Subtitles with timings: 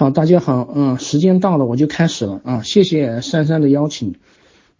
[0.00, 4.14] 好，大家好，嗯，时间到了，我就开始了啊，谢谢珊珊的邀请。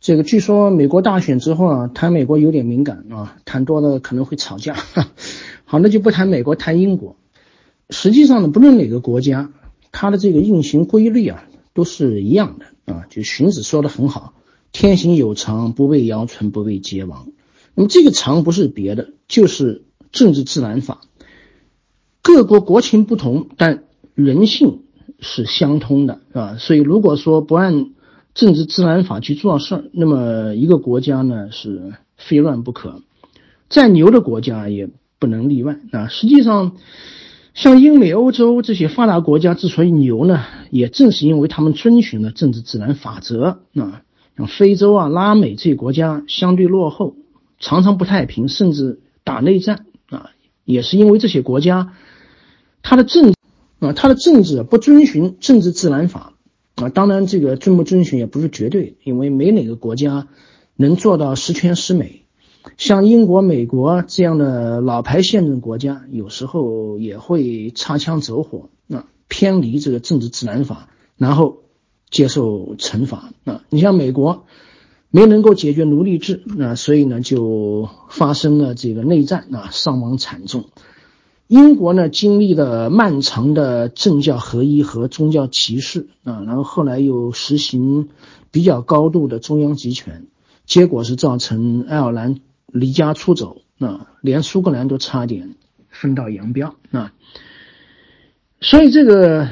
[0.00, 4.75] 这个据说美国大选之后啊，谈美国有点敏感啊，谈多了可能会吵架。
[5.67, 7.17] 好，那就不谈美国，谈英国。
[7.91, 9.50] 实际上呢，不论哪个国家，
[9.93, 11.45] 它的这个运行规律啊，
[11.75, 13.05] 都是一样的啊。
[13.11, 14.32] 就荀子说的很好
[14.73, 17.29] ：“天行有常，不为尧存，不为桀亡。”
[17.77, 21.02] 那么这个常不是别的，就是政治自然法。
[22.23, 23.84] 各国国情不同，但
[24.14, 24.84] 人性
[25.21, 26.56] 是相通的，是吧？
[26.59, 27.91] 所以如果说不按
[28.34, 33.02] 政治自然法去做事儿，那么一个国家呢是非乱不可。
[33.69, 34.88] 再牛的国家也
[35.19, 36.09] 不能例外啊。
[36.09, 36.77] 实际上，
[37.55, 44.02] 像英美欧洲这些发达国家之所以牛呢，也正是因为他们遵循了政治自然法则啊。
[44.37, 47.14] 像非洲啊、拉美这些国家相对落后，
[47.59, 50.30] 常常不太平，甚至打内战啊，
[50.64, 51.92] 也是因为这些国家。
[52.83, 53.34] 他的政
[53.80, 56.34] 啊，他的政治不遵循政治自然法
[56.77, 60.28] 啊，当然这个遵不遵循也不是绝对，因为没哪个国家
[60.77, 62.22] 能做到十全十美。
[62.77, 71.61] 像英国、美国这样的老牌宪政国家，有时候也会擦枪走火啊，偏离这个政治自然法，然后
[72.11, 73.65] 接受惩罚啊。
[73.70, 74.44] 你像美国
[75.11, 80.67] 没能够解决奴隶制啊，所以呢就发生了这个内战啊，伤亡惨重。
[81.51, 88.09] 英国呢，经历了漫长的政教合一和宗教歧视啊，然后后来又实行
[88.53, 90.28] 比较高度的中央集权，
[90.65, 92.37] 结果是造成爱尔兰
[92.69, 95.56] 离家出走啊，连苏格兰都差点
[95.89, 97.12] 分道扬镳啊。
[98.61, 99.48] 所以这个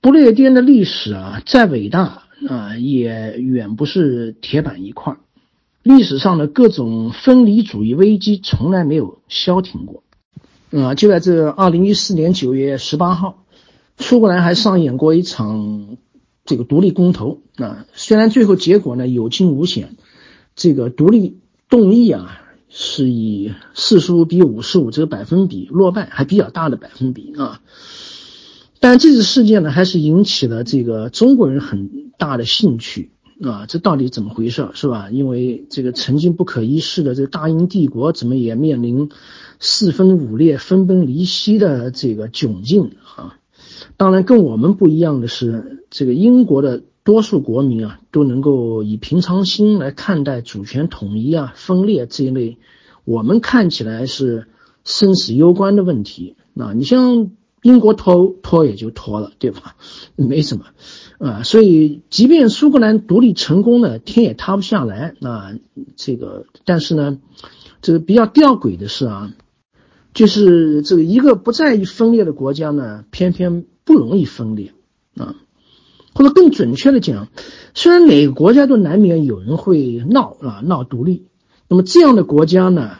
[0.00, 5.16] 不列颠的历史啊，再伟大啊，也远不是铁板一块。
[5.82, 10.03] 历史上的各种分离主义危机从来没有消停过。
[10.70, 13.44] 啊，就在这二零一四年九月十八号，
[13.98, 15.96] 苏格兰还上演过一场
[16.44, 17.86] 这个独立公投啊。
[17.92, 19.96] 虽然最后结果呢有惊无险，
[20.56, 27.60] 这个独立动议啊是以四十五比五十五这个百分比落败，还比较大的百分比啊。
[28.80, 33.12] 但这次事件呢，还是引起了这个中国人很大的兴趣
[33.42, 33.66] 啊。
[33.66, 35.10] 这到底怎么回事，是吧？
[35.10, 39.10] 因为这个曾经不可一世的这个大英帝国，怎么也面临？
[39.60, 43.38] 四分五裂、分崩离析的这个窘境啊！
[43.96, 52.58] 当然，跟我们不一样的是，这个英国的多数国民啊，都能够以平常心来看待主权统一啊、分裂这一类
[53.04, 54.48] 我们看起来是
[54.84, 56.36] 生死攸关的问题。
[56.52, 57.30] 那你像
[57.64, 59.74] 英国拖拖也就拖了，对吧？
[60.16, 60.66] 没什么
[61.18, 61.42] 啊。
[61.42, 65.14] 所以，即便苏格兰独立成功了，天也塌不下来。
[65.18, 65.54] 那
[65.96, 67.18] 这个，但是呢，
[67.80, 69.32] 这个比较吊诡的是啊。
[70.12, 74.72] 就是这个一个不在意分裂的国家呢，偏偏不容易分裂
[75.16, 75.34] 啊，
[76.14, 77.26] 或者更准确的讲，
[77.74, 81.26] 虽然每个国家都难免有人会闹啊闹独立，
[81.66, 82.98] 那么这样的国家呢，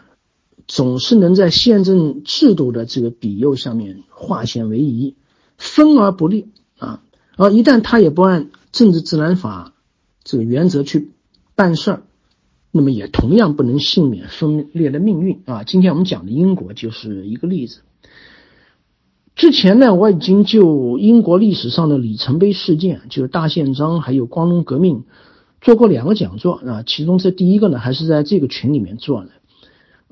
[0.67, 5.15] 总是能在宪政制度的这个庇佑下面化险为夷，
[5.59, 6.47] 分而不裂
[6.79, 7.03] 啊，
[7.37, 9.75] 而一旦他也不按政治自然法
[10.23, 11.13] 这个原则去
[11.55, 12.03] 办事儿。
[12.77, 15.63] 那么也同样不能幸免分裂的命运啊！
[15.63, 17.83] 今天我们讲的英国就是一个例子。
[19.37, 25.05] 之前呢，我已经就英国历史上的里程碑事件，就是大宪章还有光荣革命，
[25.61, 26.83] 做过两个讲座啊。
[26.85, 29.31] 其中这第一个呢，还是在这个群里面做的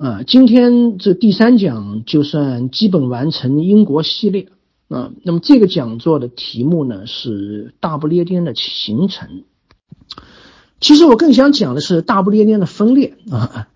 [0.02, 0.22] 啊。
[0.26, 4.48] 今天这第三讲就算基本完成英国系列
[4.88, 5.12] 啊。
[5.22, 9.44] 那么这个讲座的题目呢是大不列颠的形成。
[10.80, 13.68] 其实我更想讲的是大不列颠的分裂啊。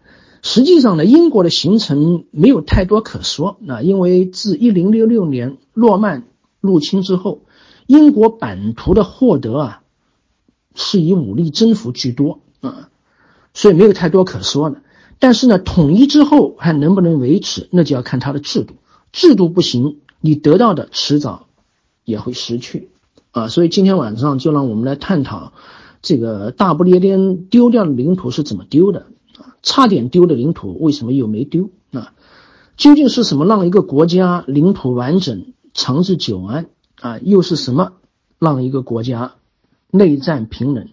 [0.42, 6.28] 实际上呢，英国的形成没有太多可说啊，因为自一零六六年诺曼
[6.60, 7.43] 入侵之后，
[7.87, 9.82] 英国版图的获得啊，
[10.75, 12.91] 是以武力征服居多啊，
[13.54, 14.82] 所以没有太多可说的。
[15.19, 18.75] 但是呢，统一之后还能不能维持，那就要看它的制度。
[19.12, 21.47] 制度不行，你得到的迟早
[22.04, 22.91] 也会失去
[23.31, 23.49] 啊。
[23.49, 25.52] 所以今天晚上就让我们来探讨。
[26.02, 29.06] 这个大不列颠丢掉的领土是怎么丢的？
[29.62, 32.12] 差点丢的领土为什么又没丢啊？
[32.76, 36.69] 究竟是什么让一个国家领土完整、长治久安
[37.00, 37.19] 啊？
[37.19, 37.94] 又是什么
[38.38, 39.35] 让一个国家
[39.91, 40.91] 内战平冷、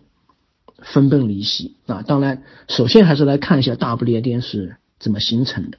[0.83, 2.03] 分崩离析啊？
[2.03, 5.77] 当然，首先还是来看一下大不列颠是怎么形成的。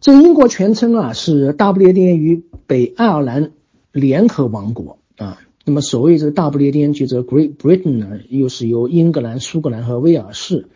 [0.00, 3.52] 这英国全称啊是大不列颠与北爱尔兰
[3.92, 5.40] 联合王国啊。
[5.64, 10.68] 那么，所谓这个大不列颠，就这 Great Britain 呢，又是由英格兰、苏格兰和威尔士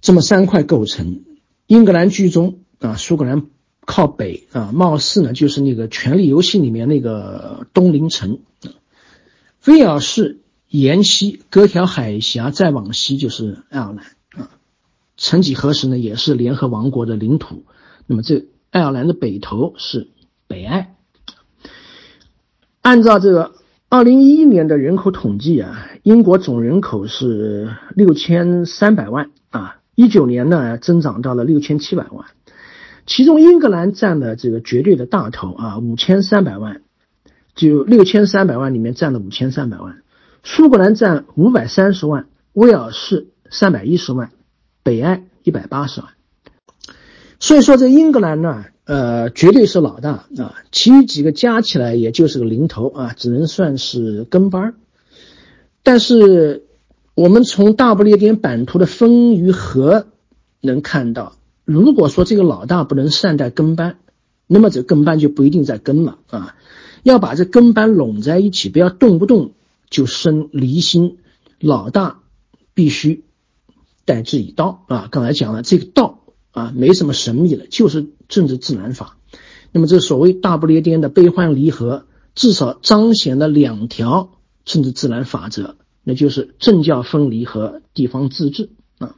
[0.00, 1.22] 这么三块构成。
[1.66, 3.46] 英格兰居中啊，苏格兰
[3.84, 8.38] 靠北啊，貌似呢就是那个《权力游戏》里面那个东林城。
[9.66, 10.39] 威尔士
[10.70, 14.06] 沿西隔条海峡，再往西就是爱尔兰
[14.40, 14.50] 啊。
[15.16, 17.64] 曾几何时呢，也是联合王国的领土。
[18.06, 20.08] 那么这爱尔兰的北头是
[20.46, 20.94] 北爱。
[22.82, 23.52] 按照这个
[23.88, 32.26] 二零一一年的人口统计啊，英国总人口是六千三百万啊，一九年呢增长到了六千七百万，
[33.06, 36.82] 其中英格兰占了这个绝对的大头啊，五千三百万，
[37.56, 40.02] 就六千三百万里面占了五千三百万，
[40.42, 44.30] 苏格兰占五百三十万，威尔士三百一十万，
[44.82, 46.10] 北爱一百八十万，
[47.38, 48.64] 所以说这英格兰呢。
[48.86, 54.74] 呃，绝对是老大啊，其余几个加起来也就是个零头啊，只能算是跟班儿。
[55.84, 56.64] 但是
[57.14, 60.08] 我们从大不列颠版图的分与合
[60.60, 63.98] 能看到，如果说这个老大不能善待跟班，
[64.48, 66.56] 那么这跟班就不一定在跟了啊。
[67.04, 69.52] 要把这跟班拢在一起，不要动不动
[69.90, 71.18] 就生离心。
[71.58, 72.22] 老大
[72.72, 73.24] 必须
[74.06, 75.08] 待之以道啊。
[75.10, 76.16] 刚才讲了这个道。
[76.52, 79.18] 啊，没什么神秘的，就是政治自然法。
[79.70, 84.32] 那么这所谓大不列颠的悲欢离合，至少彰显了两条
[84.64, 89.14] 政治自然法则，那就是政教分离和地方自治啊。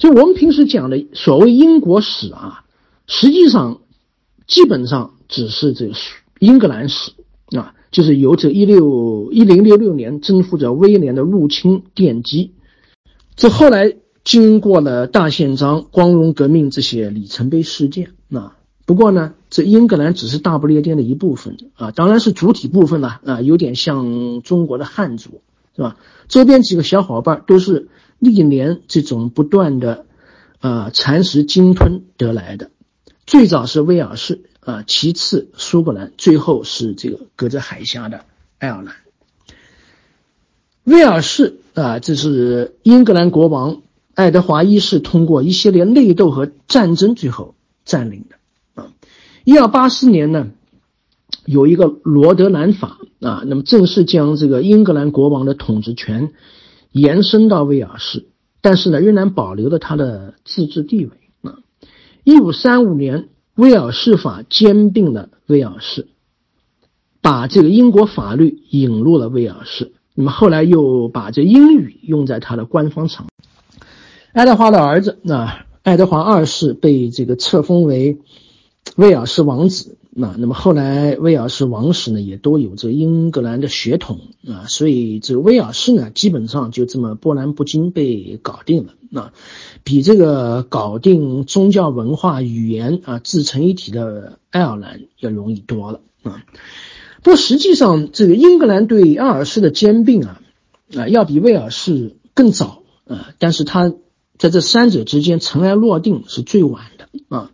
[0.00, 2.64] 所以我们平时讲的所谓英国史啊，
[3.06, 3.82] 实际上
[4.48, 5.92] 基本上只是这
[6.40, 7.12] 英格兰史
[7.56, 12.52] 啊，就是由这一六一零六六年征服者威廉的入侵奠基，
[13.36, 13.96] 这后来。
[14.24, 25.40] 经过了大宪章、光荣革命这些里程碑事件，啊，不过呢，这英格兰只是大不列颠的一部分啊，当然是主体部分了啊，有点像中国的汉族，
[25.74, 25.96] 是吧？
[26.28, 27.88] 周边几个小伙伴都是
[28.18, 30.04] 历年这种不断的，
[30.60, 32.70] 呃，蚕食鲸吞得来的。
[33.24, 38.26] 最早是威尔士啊，其次苏格兰，最后是这个隔着海峡的
[38.58, 38.96] 爱尔兰。
[40.84, 43.80] 威尔士啊，这是英格兰国王。
[44.14, 47.54] 爱德华一世通过一系列内斗和战争，最后
[47.86, 48.92] 占领的啊。
[49.44, 50.48] 一二八四年呢，
[51.46, 56.34] 有一个罗德兰法啊，那么正式将这个英格兰国王的统治权
[56.92, 58.26] 延伸到威尔士，
[58.60, 61.60] 但是呢，仍然保留了他的自治地位啊。
[62.22, 66.06] 一五三五年，威尔士法兼并了威尔士，
[67.20, 69.90] 把这个英国法律引入了威尔士。
[70.14, 73.26] 那么后来又把这英语用在他的官方场。
[74.32, 78.18] 爱德华的儿子，那爱德华二世被这个册封为
[78.94, 79.98] 威尔士王子。
[80.20, 88.94] 那那么后来威尔士王室呢，也都有这英格兰的血统啊，所以这威尔士呢，基本上就这么波澜不惊被搞定了。
[89.10, 89.32] 那
[89.84, 96.42] 比这个搞定宗教文化语言啊自成一体的爱尔兰要容易多了啊。
[97.22, 100.40] 不过实际上，这个英格兰对阿尔士的兼并啊
[100.96, 103.94] 啊，要比威尔士更早啊，但是他。
[104.38, 107.50] 在这三者之间，尘埃落定是最晚的啊。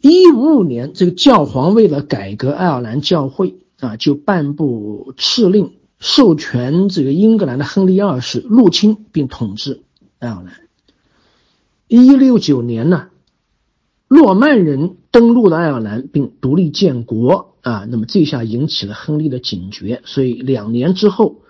[0.00, 9.82] 一五五年，这个教皇为了改革爱尔兰教会啊，就颁布敕令，授权这个英格兰的亨利二世入侵并统治
[10.18, 10.54] 爱尔兰。
[11.88, 13.08] 一六九年呢，
[14.08, 21.42] 诺曼人登陆了爱尔兰并独立建国啊，那么这下引起了亨利的警觉，所以两年之后。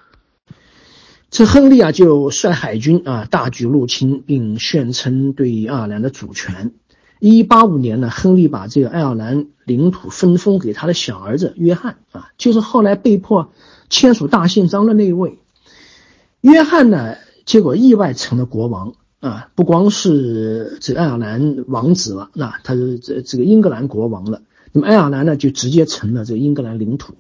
[1.31, 6.73] 这亨利啊，就率海军啊大举入侵，并宣称对爱尔兰的主权。
[7.19, 13.53] 一八五年呢，亨利把这个爱尔兰领土分封给他的小儿子约翰啊，就是后来被迫
[13.91, 15.39] 签署大宪章的那一位。
[16.41, 24.43] 约翰呢，结果意外成了国王啊，不光是这爱尔兰王子了，那他是这这个英格兰国王了。
[24.73, 27.15] 那么爱尔兰呢，就直接成了这个英格兰领土，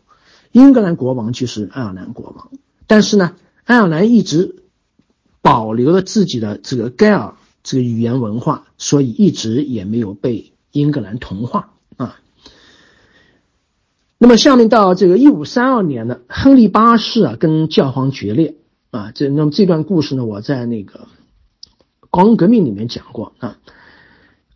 [0.52, 2.50] 英格兰国王就是爱尔兰国王。
[2.87, 3.35] 但是呢。
[3.69, 4.62] 爱尔兰一直
[5.43, 7.35] 保留了自己的这个盖尔
[7.69, 12.19] 这个语言文化，所以一直也没有被英格兰同化啊。
[14.17, 18.55] 那么下面到这个一五三二年呢，亨利八世啊跟教皇决裂
[18.91, 21.09] 啊，这那么这段故事呢，我在那个
[22.09, 23.59] 光荣革命里面讲过啊。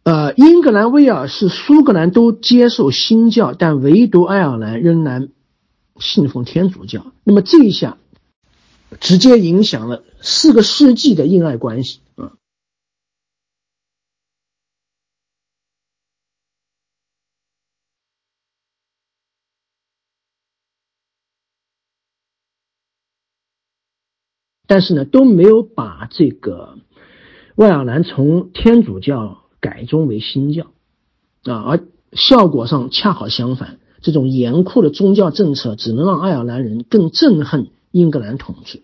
[0.04, 5.28] 呃，英格兰、威尔士、苏格兰都接受新教，但唯独爱尔兰仍然
[5.98, 7.12] 信奉天主教。
[7.24, 7.98] 那么这一下。
[9.00, 12.32] 直接影响了四个世纪的印爱关系啊！
[24.72, 26.78] 但是呢，都没有把这个
[27.56, 30.68] 爱尔兰从天主教改宗为新教
[31.44, 31.80] 啊，而
[32.14, 38.80] 效果上恰好相反，这种严酷的宗教政策只能让爱尔兰人更憎恨英格兰统治。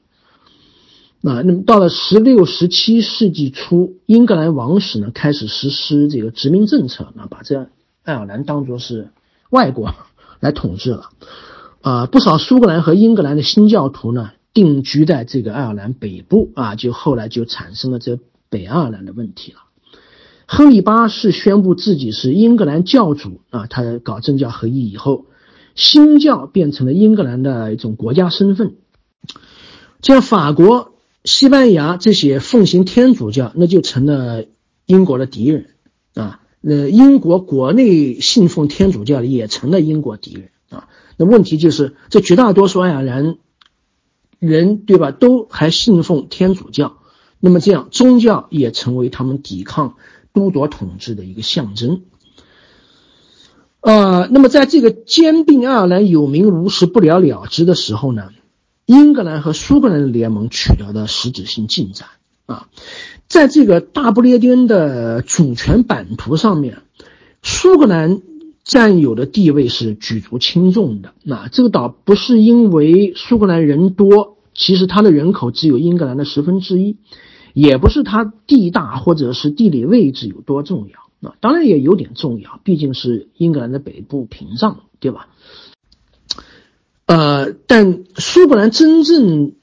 [1.22, 7.70] 啊，那么到了十六、十七世纪初，英格兰王室呢开始实施这个殖民政策，啊，把这
[8.02, 9.08] 爱尔兰当作是
[9.48, 9.94] 外国
[10.38, 11.08] 来统治了。
[11.80, 19.58] 啊，不少苏格兰和英格兰的新教徒呢定居在这个爱尔兰北部，啊，就后来就产生了这北爱尔兰的问题了。
[20.46, 25.26] 亨利八世宣布自己是英格兰教主，啊，他搞政教合一以后，
[25.76, 28.74] 新教变成了英格兰的一种国家身份，
[30.02, 30.94] 像法国。
[31.24, 34.46] 西班牙这些奉行天主教，那就成了
[34.86, 35.66] 英国的敌人
[36.14, 36.40] 啊。
[36.62, 40.88] 那英国国内信奉天主教的也成了英国敌人啊。
[41.18, 43.36] 那问题就是，这绝大多数爱尔兰
[44.38, 46.98] 人，对吧，都还信奉天主教。
[47.40, 49.96] 那么这样，宗教也成为他们抵抗
[50.32, 52.02] 都铎统治的一个象征。
[53.80, 58.30] 呃，那么在这个兼并爱尔兰有名无实、不了了之的时候呢？
[58.86, 62.08] 英格兰和苏格兰联盟取得的实质性进展
[62.46, 62.68] 啊，
[63.28, 66.78] 在这个大不列颠的主权版图上面，
[67.42, 68.22] 苏格兰
[68.68, 71.14] 占有的地位是举足轻重的。
[71.24, 76.98] 那这个岛不是因为苏格兰人多，其实它的人口只有英格兰的十分之一，
[77.54, 85.28] 也不是它地大或者是地理位置有多重要那，当然也有点重要，毕竟是英格兰的北部屏障，对吧？
[87.06, 89.54] 呃，但苏格兰真正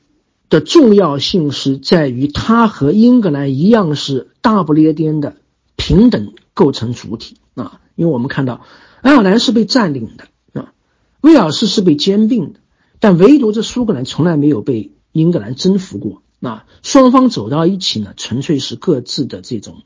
[0.50, 5.36] 的重要性是在于它和英格兰一样是大不列颠的
[5.76, 8.62] 平等构成主体啊，因为我们看到
[9.06, 10.74] 爱尔兰是被占领的啊，
[11.22, 12.60] 威尔士是被兼并的，
[13.00, 19.84] 但唯独这苏格兰从来没有被英格兰征服过啊，双方走到一起呢，纯粹是各自的这种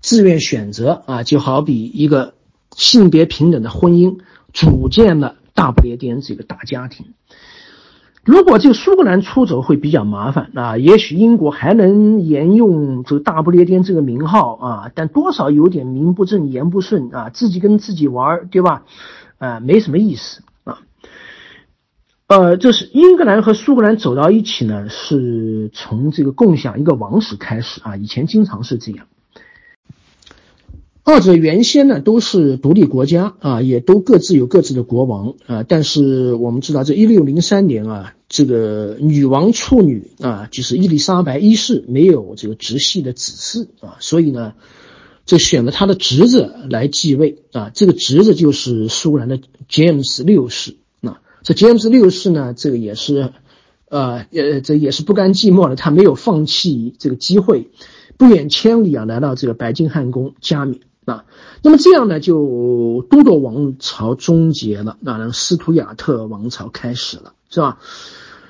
[0.00, 2.34] 自愿选择啊，就好比一个
[2.76, 4.20] 性别平等的婚姻
[4.52, 5.34] 组建了。
[5.54, 7.12] 大不列颠这个大家庭，
[8.24, 18.84] 如果这个苏格兰出走会比较麻烦啊，也许英国还能沿用这个大不列颠这个名号啊，但多少有点名不正言不顺啊，自己跟自己玩，对吧？
[19.38, 20.78] 啊，没什么意思啊。
[22.28, 29.06] 呃，这是英格兰和苏格兰走到一起呢，是从这个共享一个王室开始啊，以前经常是这样。
[31.04, 35.64] 二者原先呢都是独立国家啊，也都各自有各自的国王啊。
[35.64, 44.54] 但是我们知道，这一六零三年啊，这个女王处女啊，就是伊丽莎白一世没有这个直系的子嗣啊，所以呢，
[45.26, 47.72] 就选了他的侄子来继位啊。
[47.74, 51.20] 这个侄子就是苏格兰的詹姆斯六世啊。
[51.42, 53.32] 这詹姆斯六世呢，这个也是，
[53.88, 57.70] 呃呃，这也是不甘寂寞的，他没有放弃这个机会，
[58.16, 60.78] 不远千里啊，来到这个白金汉宫加冕。
[61.04, 61.24] 啊，
[61.62, 67.78] 那么这样呢，就都铎王朝终结了，那斯图亚特王朝开始了，是吧？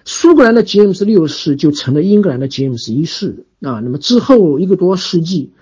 [0.04, 3.80] 苏格兰的詹姆斯六世就成了英格兰的詹姆斯一世啊。
[3.80, 5.52] 那么之后一个多世纪，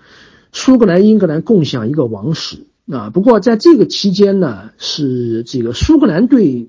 [0.51, 3.09] 苏格兰、英格兰共享一个王室啊。
[3.11, 6.67] 不过在这个期间呢，是这个苏格兰对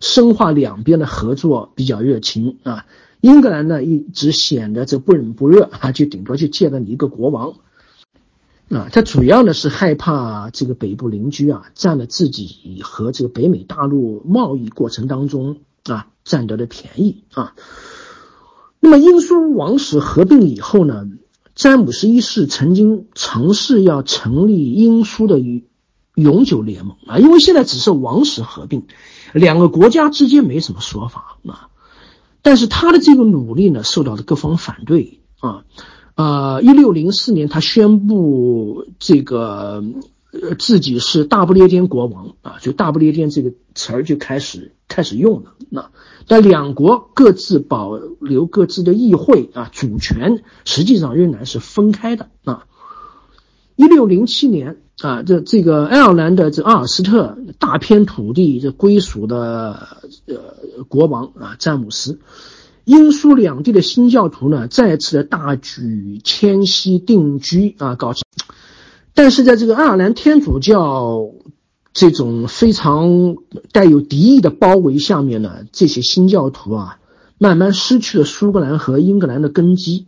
[0.00, 2.86] 深化两边的合作比较热情啊，
[3.20, 7.54] 英格兰呢一直显得这不冷不热啊，就顶多就借了你一个国王。
[8.72, 17.54] 啊，他主要呢是害怕这个北部邻居啊占了自己和这个北美大陆贸易过程当中啊占得的便宜啊。
[18.80, 21.06] 那么英苏王室合并以后呢，
[21.54, 25.38] 詹姆斯一世曾经尝试要成立英苏的
[26.14, 28.86] 永久联盟啊，因为现在只是王室合并，
[29.34, 31.68] 两个国家之间没什么说法啊。
[32.40, 35.64] 但是他的这个努力呢，受到了各方反对啊。
[36.22, 39.82] 呃，一六零四年，他宣布这个
[40.56, 45.54] 自己是大不列颠国王啊，就大不列颠这个词儿就开始开始用了。
[45.68, 45.90] 那
[46.28, 52.66] 但两国各自保留各自的议会啊，主权实际上仍然是分开的啊。
[53.74, 59.88] 一六零七年啊，这这个爱尔兰的这阿尔斯特大片土地这归属的
[60.26, 62.20] 呃国王啊詹姆斯。
[62.84, 68.12] 英苏两地的新教徒呢，再次的大举迁徙定居啊，搞。
[69.14, 71.30] 但是在这个爱尔兰天主教
[71.92, 73.36] 这种非常
[73.70, 76.98] 带有敌意的包围下面呢，这些新教徒啊，
[77.38, 80.06] 慢慢失去了苏格兰和英格兰的根基，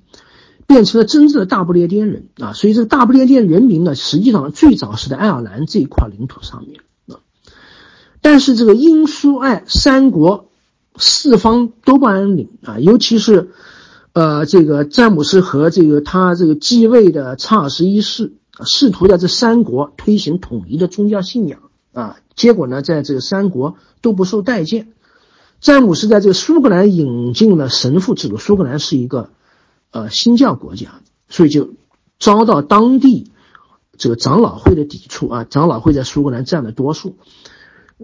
[0.66, 2.54] 变成了真正的大不列颠人啊。
[2.54, 7.20] 所以这个大不列颠人民呢，实际上最早是在爱尔兰这一块领土上面啊。
[8.20, 10.48] 但是这个英苏爱三国。
[10.96, 13.50] 四方都不安宁啊，尤其是，
[14.12, 18.34] 呃，这个詹姆斯和这个他这个继位的查尔斯一世
[18.64, 21.58] 试图在这三国推行统一的宗教信仰
[21.92, 24.92] 啊，结果呢，在这个三国都不受待见。
[25.60, 29.30] 詹姆斯在这个苏格兰引进了神父制度，苏格兰是一个
[29.90, 31.70] 呃新教国家，所以就
[32.20, 33.32] 遭到当地
[33.96, 35.44] 这个长老会的抵触啊。
[35.44, 37.16] 长老会在苏格兰占了多数，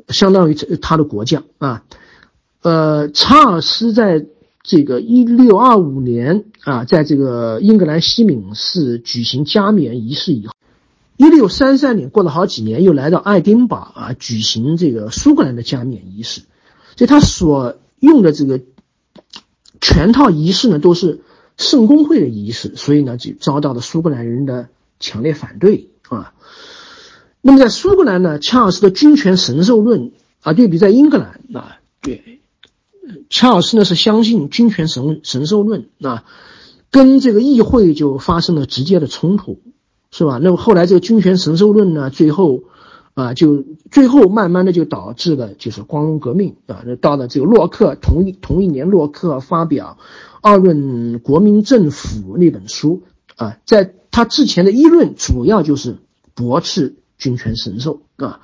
[0.08, 1.84] 相当于他的国将啊。
[2.62, 4.26] 呃，查尔斯在
[4.62, 10.52] 这个一六二五年啊，在这个英格兰西敏寺举行加冕仪式以后，
[11.16, 16.42] 一六三三年过了好几年，又来到爱丁堡啊，举行这个苏格兰的加冕仪式。
[16.96, 18.60] 所以他所用的这个
[19.80, 21.20] 全套仪式呢，都是
[21.56, 26.34] 圣公会的仪式，所以呢，就遭到了苏格兰人的强烈反对啊。
[27.40, 30.12] 那么在苏格兰呢，查尔斯的君权神授论
[30.42, 32.39] 啊，对比在英格兰啊，对，
[33.28, 36.24] 查尔斯呢是相信君权神神授论啊，
[36.90, 39.60] 跟这个议会就发生了直接的冲突，
[40.10, 40.38] 是吧？
[40.42, 42.62] 那么后来这个君权神授论呢，最后。
[43.12, 46.84] 啊，就最后慢慢的就导致了就是光荣革命啊。
[46.86, 49.98] 那到了这个洛克同一同一年，洛克发表
[50.40, 53.02] 《二论国民政府》那本书
[53.36, 55.98] 啊，在他之前的议论主要就是
[56.34, 58.40] 驳斥君权神授啊。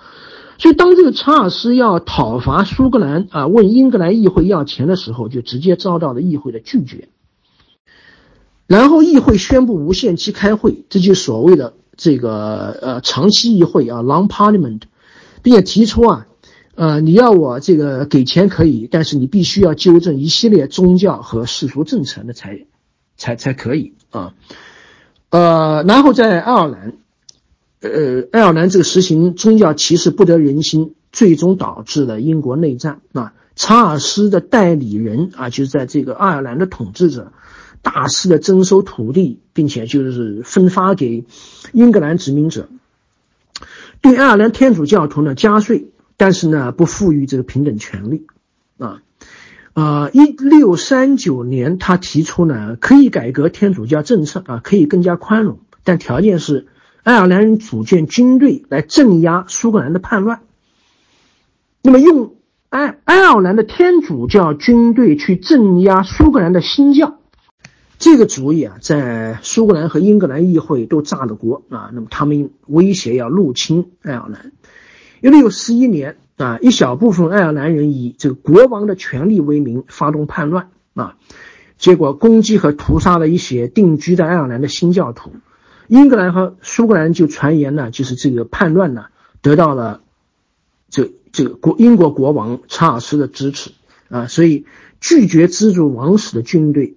[0.58, 7.08] 所以当这个查尔斯要讨伐苏格兰啊，问英格兰议会要钱的时候，就直接遭到了议会的拒绝。
[8.66, 11.74] 然后议会宣布无限期开会，这就所谓的。
[11.98, 14.82] 这个呃长期议会啊，Long Parliament，
[15.42, 16.26] 并且提出啊，
[16.74, 22.66] 呃你要我这个给钱可以，但是你必须要纠正一系列宗教和世俗政策，那才
[23.16, 24.34] 才才可以啊，
[25.30, 26.98] 呃然后在爱尔兰，
[27.80, 33.34] 呃爱尔兰这个实行宗教歧视不得人心，最终导致了英国内战啊。
[33.54, 37.32] 查尔斯的代理人啊，就是在这个爱尔兰的统治者。
[37.82, 41.24] 大肆的征收土地，并且就是分发给
[41.72, 42.68] 英格兰殖民者，
[44.00, 48.26] 对爱尔兰天主教徒呢加税，但是呢不赋予这个平等权利，
[48.78, 49.02] 啊，
[49.72, 56.66] 啊，一六三九年他提出呢可以改革天主教政策啊，可以更加宽容，但条件是
[57.06, 60.40] 爱尔兰人组建军队来镇压苏格兰的叛乱。
[61.80, 62.34] 那么用
[62.68, 67.20] 爱爱尔兰的天主教军队去镇压苏格兰的新教。
[68.00, 71.90] 这个主意啊，在苏格兰和英格兰议会都炸了锅啊。
[71.92, 74.50] 那么他们威胁要入侵爱尔兰。
[75.20, 81.14] 一六四一年啊，一小部分爱尔兰人以这个国王的权力为名发动叛乱啊，
[81.78, 85.30] 结果攻击和屠杀了一些定居在爱尔兰的新教徒。
[85.88, 89.06] 英格兰和苏格兰就传言呢，就是这个叛乱呢
[89.42, 90.02] 得到了
[90.88, 93.72] 这这个国英国国王查尔斯的支持
[94.08, 94.66] 啊，所以
[95.00, 96.96] 拒绝资助王室的军队。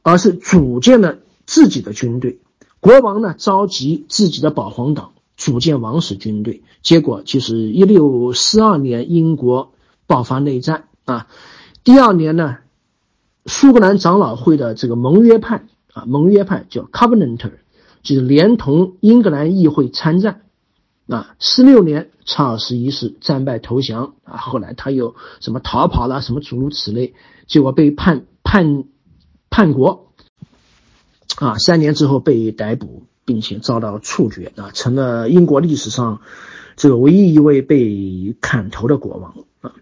[0.00, 2.38] 而是组建了自己的军队，
[2.80, 9.74] 国王呢召集自己的保皇党组建王室军队，结果就是一六四二年英国
[10.06, 11.26] 爆发内战啊。
[11.84, 12.56] 第二年呢，
[13.44, 17.52] 苏格兰长老会的这个盟约派啊，盟约派叫 Covenanter，
[18.04, 20.42] 就是连同英格兰议会参战
[21.08, 21.34] 啊。
[21.40, 27.14] 四六年查尔斯一世战败投降啊，后来他又什么逃跑了，什么诸如此类，
[27.48, 28.84] 结果被判判。
[29.50, 30.08] 叛国
[31.36, 36.22] 啊，三年之后被逮捕，并且遭到处决啊，成了英国历史上
[36.74, 39.76] 这个唯一一位被砍头的国王啊。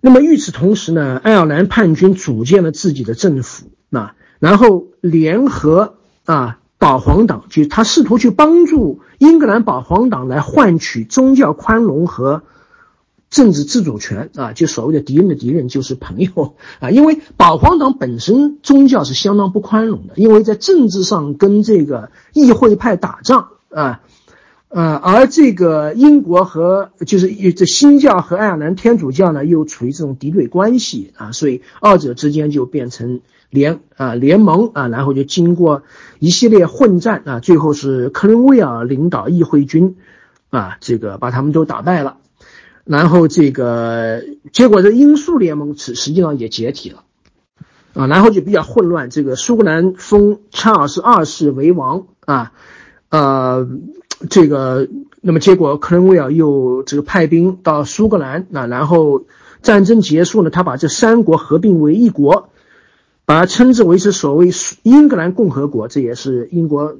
[0.00, 12.42] 那么与此同时呢，爱尔兰叛军组建了自己的政府啊，然后联合啊保皇党，就他试图去帮助英格兰保皇党来换取宗教宽容和。
[13.30, 24.00] 政治自主权啊，就所谓的敌人的敌人就是朋友啊，因为保皇党本身宗教是相当不宽容的，因为在政治上跟这个议会派打仗啊，
[24.68, 35.82] 呃，而这个英国和就是这新教和爱尔兰天主教呢又处于这种敌对关系啊，所以二者之间就变成联啊联盟啊，然后就经过
[36.18, 39.96] 一系列混战啊，最后是克伦威尔领导议会军
[40.50, 42.18] 啊，这个把他们都打败了。
[42.84, 47.04] 然后这个结果，这英苏联盟实实际上也解体了，
[47.92, 49.10] 啊，然后就比较混乱。
[49.10, 52.52] 这个苏格兰封查尔斯二世为王啊，
[53.10, 53.68] 呃，
[54.30, 54.88] 这个
[55.20, 59.24] 那么结果，克伦威尔又这个派兵到苏格兰啊，然后
[59.60, 62.48] 战争结束呢，他把这三国合并为一国，
[63.28, 64.48] 把它称之为是所谓
[64.84, 66.96] 英格兰共和国，这也是英国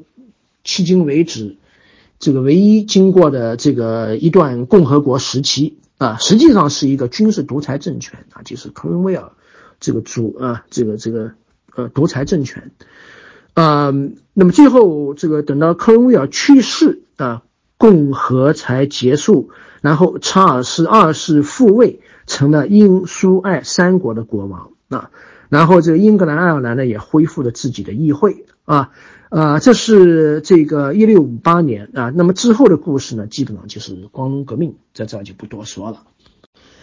[0.62, 1.56] 迄今为止。
[2.18, 9.32] 这个唯一经过的这个一段共和国时期啊，实际上是一个军事独裁政权啊，就是克伦威尔
[9.80, 11.32] 这个主啊，这个这个
[11.74, 12.72] 呃独裁政权，
[13.54, 13.90] 呃，
[14.34, 17.42] 那么最后这个等到克伦威尔去世啊，
[17.78, 19.48] 共和才结束，
[19.80, 25.10] 然后查尔斯二世复位，成了英苏爱三国的国王啊，
[25.48, 28.90] 然后这个英格兰、爱尔兰呢也恢复了自己的议会啊，
[29.28, 36.02] 啊，这是这个一六五八年啊，那么之后的故事呢，基本上就是光荣革命，在这儿就不多说了。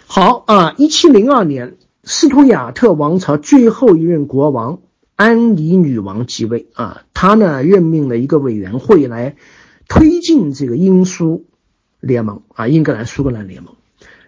[0.07, 4.79] 好啊，一七零二年，斯图亚特王朝最后一任国王。
[5.17, 9.37] 安妮女王继位啊，她呢任命了一个委员会来
[9.87, 11.45] 推进这个英苏
[12.01, 13.75] 联盟啊，英格兰苏格兰联盟。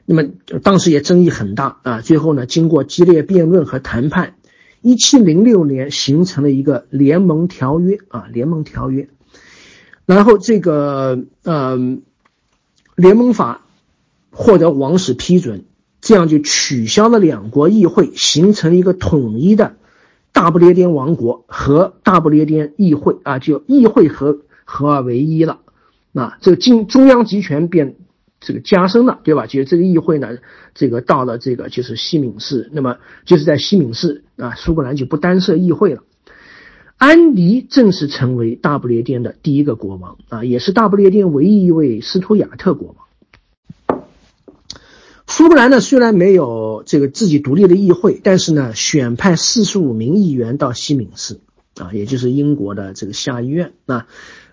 [0.09, 0.23] 那么
[0.63, 4.35] 当时也争议很大啊，最后呢经过激烈辩论和谈判，
[4.81, 9.09] 一七零六年形成了一个联盟条约啊，联盟条约。
[10.05, 11.77] 然后这个呃
[12.95, 13.65] 联盟法
[14.31, 15.65] 获得王室批准，
[15.99, 19.75] 这样就取消了两国议会，形成一个统一的。
[20.31, 25.59] 大不列颠王国和大不列颠议会啊，就议会合合二为一了，
[26.13, 27.95] 啊，这个中中央集权变
[28.39, 29.47] 这个加深了，对吧？
[29.47, 30.37] 就是这个议会呢，
[30.73, 36.03] 这个到了这个就是西敏寺，那么就是在西敏寺啊，苏格兰就不单设议会了。
[36.97, 44.03] 安迪正式成为大不列颠的第一个国王啊，也是大不列颠唯一一位斯图亚特国王。
[45.27, 51.41] 苏格兰呢，虽然没有这个自己独立的议会，但是呢，选派四十五名议员到西敏寺，
[51.75, 54.07] 啊，也就是英国的这个下议院啊，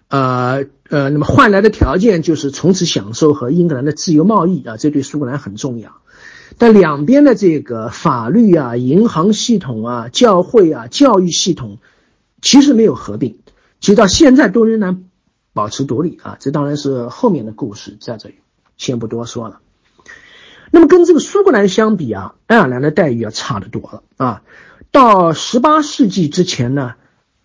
[0.09, 5.97] 呃呃，那么换来的条件就是从此享受和英格兰的自由贸易啊，这对苏格兰很重要。
[6.57, 11.79] 但两边的这个法律啊、银行系统啊、教会啊、教育系统，
[12.43, 13.39] 其实没有合并，
[13.81, 15.05] 其实到现在都仍然
[15.53, 16.37] 保持独立啊。
[16.39, 18.37] 这当然是后面的故事，在这里
[18.77, 19.61] 先不多说了。
[20.71, 24.43] 那么跟这个苏格兰相比啊，爱尔兰的待遇要差得多了啊。
[24.93, 26.95] 到十八世纪之前呢，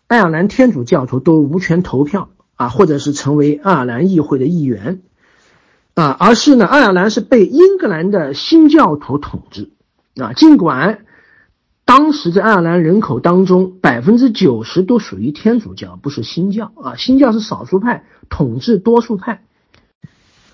[0.07, 4.99] 爱尔兰天主教徒都无权投票啊，或者是成为爱尔兰议会的议员
[5.93, 9.69] 啊，而是呢，爱尔兰是被英格兰的新教徒统治
[10.17, 10.33] 啊。
[10.33, 11.05] 尽管
[11.85, 19.41] 当时在爱尔兰人口当中百分之九十都属于天主教，不是新教啊，新教是少数派统治多数派。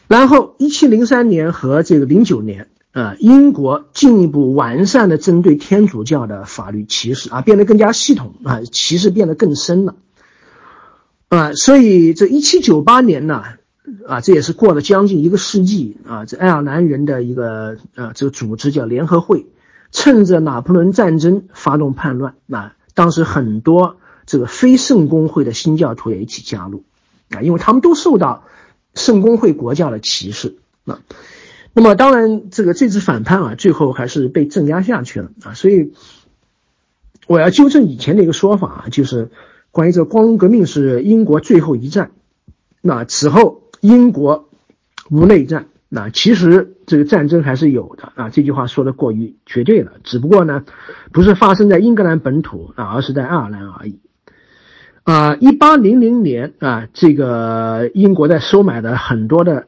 [0.07, 9.95] 然后，一七零三年和这个零九年，啊，英国进一步完善了针对天主教的法律歧视啊，变得更加系统啊，歧视变得更深了，
[11.29, 13.43] 啊，所以这一七九八年呢，
[14.07, 19.45] 啊，这也是过了将近一个世纪啊，这爱尔兰人的一个啊，这个组织叫联合会，
[19.91, 26.83] 趁着拿破仑战争发动叛乱，啊，当时很多这个非圣公会的新教徒也一起加入，
[27.29, 28.43] 啊，因为他们都受到。
[28.97, 31.01] 圣公会国教的歧视啊，
[31.73, 35.53] 那么当然，这个这次反叛啊，最后还是被镇压下去了啊。
[35.53, 35.91] 所以
[37.27, 39.31] 我要纠正以前的一个说法啊，就是
[39.75, 42.11] 关于这光荣革命是英国最后一战，
[42.81, 44.47] 那此后英国
[45.11, 45.65] 无内战。
[45.89, 48.29] 那其实这个战争还是有的啊。
[48.29, 50.63] 这句话说的过于绝对了，只不过呢，
[51.11, 53.99] 不是发生在英格兰本土啊，而是在爱尔兰而已。
[55.03, 59.67] 啊，一八零零年啊，这个英国在收买了很多的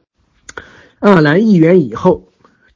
[1.00, 2.28] 爱尔兰议员以后，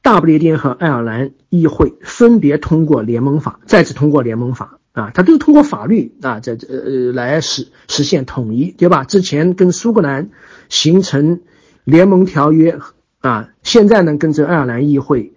[0.03, 9.03] 大不列颠和爱尔兰议会分别通过联盟法，再次通过联盟法啊，它都通过法律啊，在这呃来实实现统一，对吧？
[9.03, 10.29] 之前跟苏格兰
[10.69, 11.41] 形成
[11.83, 12.79] 联盟条约
[13.19, 15.33] 啊，现在呢跟这爱尔兰议会，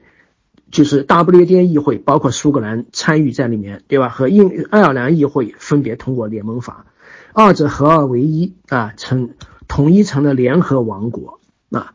[0.71, 4.09] 就是大不列颠议会，包括苏格兰参与在里面，对吧？
[4.11, 6.87] 和英爱尔兰议会分别通过联盟法。
[7.33, 9.31] 二者合二为一啊，成
[9.69, 11.41] 统一成了联合王国
[11.71, 11.93] 啊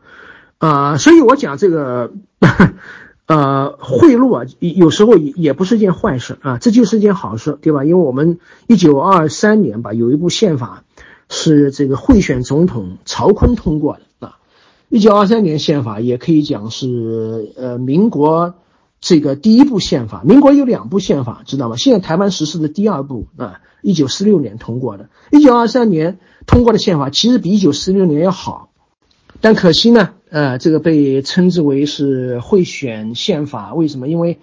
[0.58, 2.12] 啊，所以我讲这个
[3.26, 7.84] 呃贿赂啊，有时候也也不是件坏事啊，这就是件好事，对吧？
[7.84, 10.84] 因为我们一九二三年吧，有一部宪法
[11.28, 14.36] 是这个贿选总统曹锟通过的啊，
[14.88, 18.54] 一九二三年宪法也可以讲是呃民国
[19.00, 21.76] 这个第一部宪法，民国有两部宪法，知道吗？
[21.76, 23.60] 现在台湾实施的第二部啊。
[23.84, 28.68] 一九四六年通过的，一九二三年通过的宪法其实比一九四六年要好，
[29.40, 33.74] 但可惜呢，呃，这个被称之为是贿选宪法。
[33.74, 34.08] 为什么？
[34.08, 34.38] 因为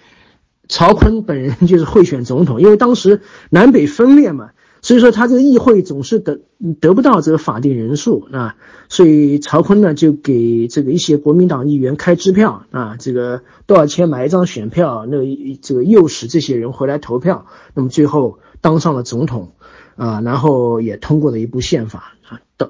[0.68, 4.52] 曹锟本人 就是贿选总统，因为当时南北分裂嘛，
[4.84, 6.42] 所以说他这个议会总是得
[6.80, 8.56] 得不到这个法定人数啊，
[8.88, 15.18] 所以曹锟呢就给这个一些国民党议员开支票啊，这个多少钱买一张选票，那
[15.62, 18.40] 这个诱使这些人回来投票，那么最后。
[18.62, 19.54] 当上了总统，
[19.96, 22.70] 啊，然后也通过了一部宪法啊，到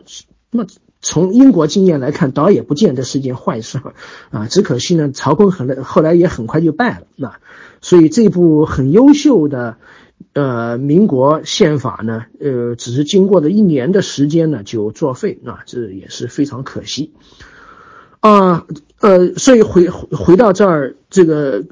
[0.52, 0.64] 那
[1.02, 3.80] 从英国经验来看，倒也不见得是件坏事，
[4.32, 7.34] 啊，只可惜呢，曹锟很后来也很快就败了，那
[7.82, 9.78] 所以这部很优秀的
[10.34, 17.14] 呃，民国宪法呢，呃，只是经过了一年的时间呢就作废啊，这也是非常可惜
[18.20, 18.66] 啊。
[19.00, 21.64] 呃，所以回回到这儿，这个，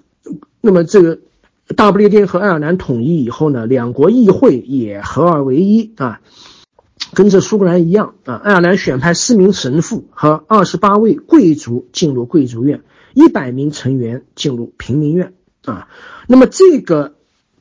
[0.62, 1.20] 那么这个
[1.76, 6.22] 大不列颠和爱尔兰统一以后呢，两国议会也合二为一啊，
[7.18, 12.84] 跟着苏格兰一样啊，爱尔兰选派四名神父和二十八位贵族进入贵族院，
[13.16, 15.34] 一百名成员进入平民院
[15.66, 15.88] 啊。
[16.28, 17.16] 那么这个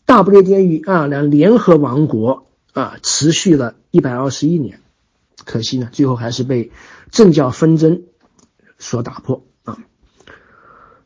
[0.04, 4.80] 大不列颠与爱尔兰联合王国啊，持续了一百二十一年，
[5.46, 6.70] 可惜呢，最后还是被
[7.10, 8.02] 政教纷争
[8.78, 9.78] 所打破啊。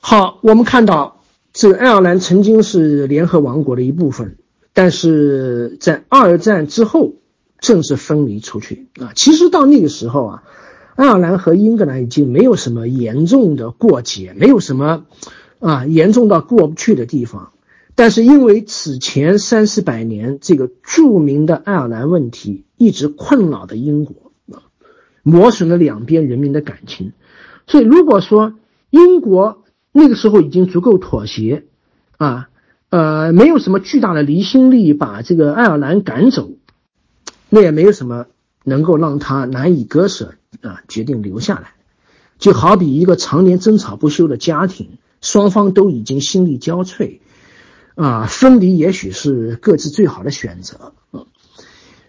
[0.00, 4.38] 好，我们看到这个爱尔兰曾经是联合王国的一部分，
[4.72, 7.14] 但是在二战之后
[7.60, 9.12] 正式分离出去啊。
[9.14, 10.42] 其实到那个时候啊，
[10.96, 15.04] 爱尔兰和英格兰已经没有什么严重的过节，没有什么
[15.60, 17.52] 啊严重到过不去的地方。
[17.94, 24.62] 但是因为此前三四百年这个著名的爱尔兰问题一直困扰的英国啊，
[25.22, 27.12] 磨损了两边人民的感情，
[27.66, 28.54] 所以如果说
[28.90, 29.58] 英国。
[29.92, 31.64] 那个时候已经足够妥协，
[32.16, 32.48] 啊，
[32.90, 36.52] 呃，没有什么巨大的离心力把这个爱尔兰赶走，
[37.50, 38.26] 那也没有什么
[38.64, 41.74] 能够让他难以割舍啊，决定留下来。
[42.38, 47.18] 就好比一个常年争吵不休的家庭，双方都已经心力交瘁，
[47.96, 50.94] 啊，分离也许是各自最好的选择。
[51.12, 51.26] 嗯，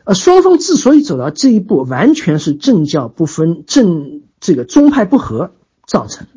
[0.06, 5.52] 呃，双方之所以走到这一步，完全是政教不分、政这个宗派不合
[5.86, 6.28] 造成。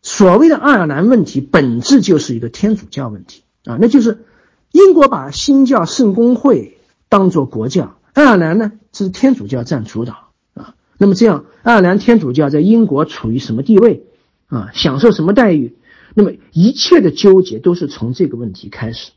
[0.00, 4.24] 所谓的爱尔兰问题，本质就是一个天主教问题啊，那就是
[4.70, 10.74] 英国把新教圣公会当做国教，爱尔兰呢是天主教占主导啊。
[10.98, 14.04] 那么这样，爱尔兰天主教在英国处于什么地位
[14.48, 14.70] 啊？
[14.74, 15.76] 享受什么待遇？
[16.14, 19.12] 那么一切的纠结都是从这个问题开始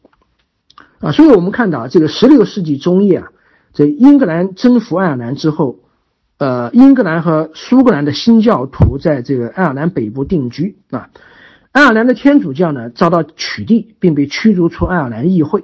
[1.00, 1.12] 啊。
[1.12, 3.30] 所以我们看到这个十六世纪中叶啊，
[3.74, 5.80] 在英格兰征服爱尔兰之后。
[6.38, 11.10] 呃，英格兰和苏格兰的新教徒在这个爱尔兰北部定居啊。
[11.72, 15.64] 爱尔兰的天主教呢遭到取缔，并被驱逐出爱尔兰议会。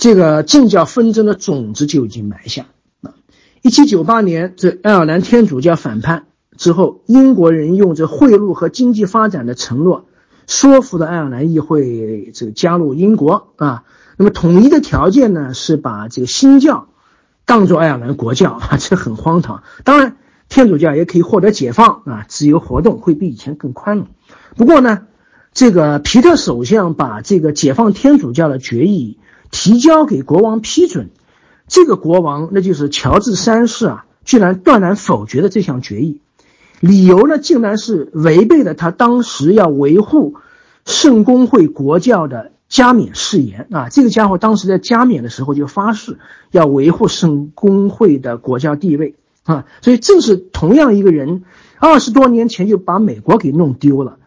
[0.00, 2.68] 这个政教纷争的种子就已经埋下
[3.02, 3.12] 啊。
[3.60, 6.24] 一七九八年，这爱尔兰天主教反叛
[6.56, 10.06] 之后，英国人用这贿赂和经济发展的承诺，
[10.46, 13.84] 说服了爱尔兰议会这个加入英国啊。
[14.16, 16.88] 那么统一的条件呢是把这个新教。
[17.44, 19.64] 当做爱尔兰国教啊，这很荒唐。
[19.84, 20.16] 当然，
[20.48, 24.06] 天主教也可以获得解放啊，自由活动会比以前更宽容。
[24.56, 25.00] 不过呢，
[25.52, 29.18] 这个皮特首相把这个解放天主教的决议
[29.50, 31.10] 提交给国王批准，
[31.66, 36.20] 这个国王那就是乔治三世啊，居然断然否决了这项决议，
[36.80, 40.34] 理由呢，竟然是违背了他当时要维护
[40.84, 42.52] 圣公会国教的。
[42.70, 43.66] 加冕誓言。
[43.72, 46.18] 啊，这个家伙当时在加冕的时候就发誓
[46.52, 49.16] 要维护圣公会的国教地位。
[49.42, 51.42] 啊，所以正是同样一个人，
[51.80, 54.18] 二十多年前就把美国给弄丢了。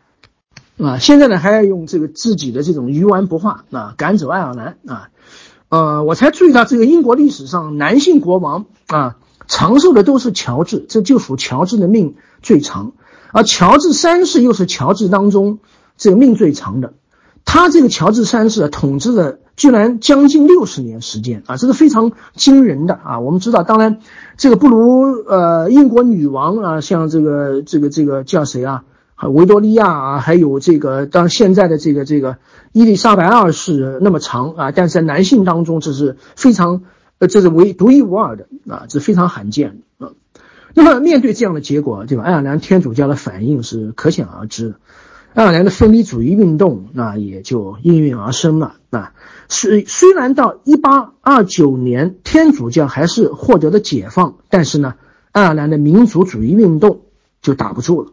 [0.77, 5.09] 啊，现在呢还要用这个自己的这种鱼丸不化啊赶走爱尔兰啊，
[5.69, 12.93] 呃，我才注意到这个英国历史上男性国王啊长寿的都是乔治，这就属乔治的命最长，
[13.31, 15.59] 而乔治三世又是乔治当中
[15.97, 16.93] 这个命最长的。
[17.45, 23.19] 他这个乔治三世统治了居然将近六十年时间啊，这是非常惊人的啊。
[23.19, 23.99] 我们知道，当然
[24.37, 28.85] 这个不如呃英国女王啊，像这个这个这个叫谁啊，
[29.29, 32.37] 维多利亚啊，还有这个当现在的这个这个
[32.71, 34.71] 伊丽莎白二世那么长啊。
[34.71, 36.83] 但是在男性当中，这是非常
[37.19, 40.11] 呃这是唯独一无二的啊，这非常罕见啊。
[40.73, 42.23] 那么面对这样的结果，对吧？
[42.23, 44.75] 爱尔兰天主教的反应是可想而知。
[45.35, 48.75] 爱尔兰的分离主义运动，那也就应运而生了。
[48.91, 49.13] 啊，
[49.49, 54.95] 虽虽然到一八二九年天主教还是获得了解放，但是呢，
[55.31, 57.01] 爱尔兰的民族主义运动
[57.41, 58.12] 就打不住了。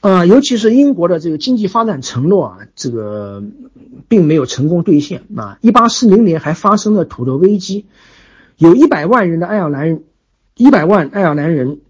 [0.00, 3.42] 啊，尤其是英国的这个经济发展承诺啊，这个
[4.08, 5.22] 并没有成功兑现。
[5.36, 7.86] 啊，一八四零年还发生了土豆危机，
[8.56, 10.00] 有一百万人的爱尔兰，
[10.56, 11.80] 一百万爱尔兰人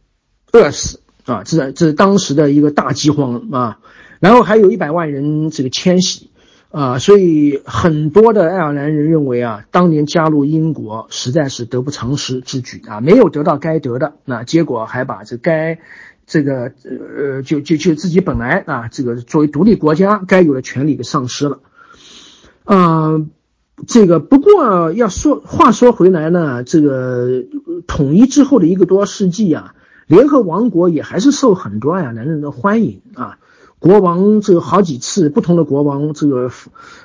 [0.52, 1.00] 饿死。
[1.24, 3.78] 啊，这这是当时的一个大饥荒啊。
[4.18, 6.30] 然后还有一百万人这个迁徙，
[6.70, 15.78] 啊，所以很多的爱尔兰人认为啊，当年加入英国实在是得不偿失之举啊，没有得到该得的，那结果还把这该，
[16.30, 16.70] 这个
[17.18, 21.58] 呃，就就就自己本来啊，这个作为独立国家该有的权利给丧失了，
[22.62, 23.20] 啊，
[23.88, 27.42] 这个不过要说话说回来呢，这个
[27.88, 29.74] 统一之后的一个多世纪啊，
[30.06, 33.38] 联合王国也还是受很多爱尔兰人的欢迎啊。
[33.80, 36.50] 国王这个好几次不同的国王这个，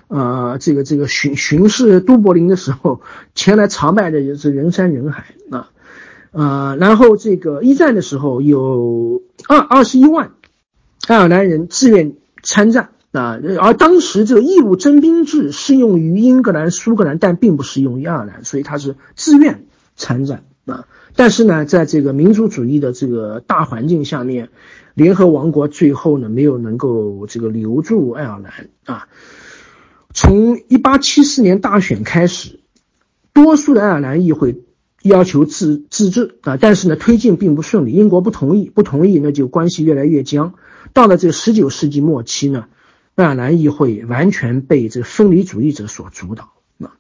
[0.08, 3.02] 呃，这个这个巡巡视都柏林的时候，
[3.34, 5.70] 前来朝拜的也是人山人海啊，
[6.36, 10.32] 呃，然后这个一战的时候有二二十一万
[11.08, 20.86] 爱尔兰人自愿参战啊，而当时这个义务征兵制适用于英格兰、苏格兰，但并不适用于爱尔兰，所以他是自愿参战啊。
[21.16, 24.50] 但是呢，在这个民族主义的这个大环境下面。
[24.96, 29.10] 联合王国最后呢，没有能够这个留住爱尔兰啊。
[30.14, 32.62] 从一八七四年大选开始，
[33.34, 34.64] 多数的爱尔兰议会
[35.08, 37.92] 要求自自治啊，但是呢，推进并不顺利。
[37.92, 40.56] 英国不同意，不同意，那就关系越来越僵。
[40.94, 42.66] 到了这个十九世纪末期呢，
[43.14, 46.98] 爱尔兰议会完全被这分离主义者所主导啊。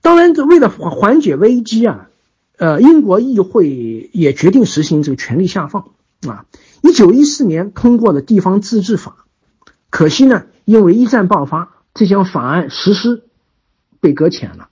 [0.00, 2.08] 当然，这为了缓缓解危机啊，
[2.56, 5.90] 呃，英国议会也决定实行这个权力下放
[6.26, 6.46] 啊。
[6.82, 9.24] 一九一四年通过了地方自治法，
[9.90, 13.24] 可惜呢，因为一战爆发，这项法案实施
[13.98, 14.68] 被搁浅了。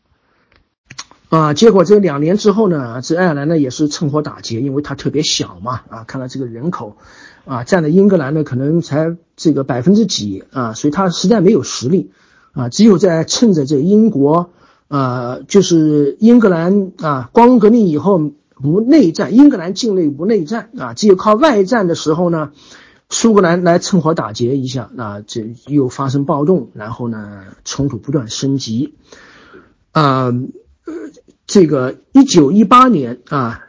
[1.28, 6.96] 啊，结果这两年之后呢，这爱尔兰呢也是趁火打劫，因为它特别小嘛，啊，看到这个人口，
[7.44, 12.10] 啊，占了英格兰呢可能才这个百分之几啊，所以它实在没有实力，
[12.52, 14.50] 啊，只有在趁着这英国，
[14.88, 18.32] 呃，就是英格兰啊，光荣革命以后。
[18.58, 22.52] 无内战，英格兰境内无内战啊，只有靠外战的时候呢，
[23.10, 28.94] 苏格兰来趁火打劫一下，那这又发生暴动，然后呢，冲突不断升级，
[29.92, 30.32] 啊，
[30.86, 30.94] 呃
[31.46, 33.60] 这个一九一八年啊，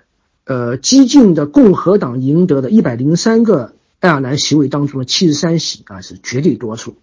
[0.45, 6.95] 呃，激进的共和党赢得的一百零三个爱尔兰席位当中的七十三席啊，是绝对多数。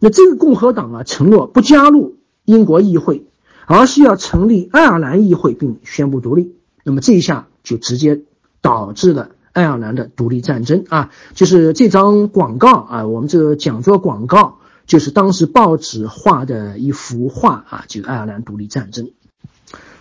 [0.00, 3.26] 那这个共和党啊，承诺不加入英国议会，
[3.66, 6.54] 而是要成立爱尔兰议会并宣布独立。
[6.84, 8.22] 那么这一下就直接
[8.60, 11.10] 导致了爱尔兰的独立战争啊！
[11.34, 19.10] 就是这张广告啊，我们这个讲座广告就是当时报纸画的一幅画啊，就爱尔兰独立战争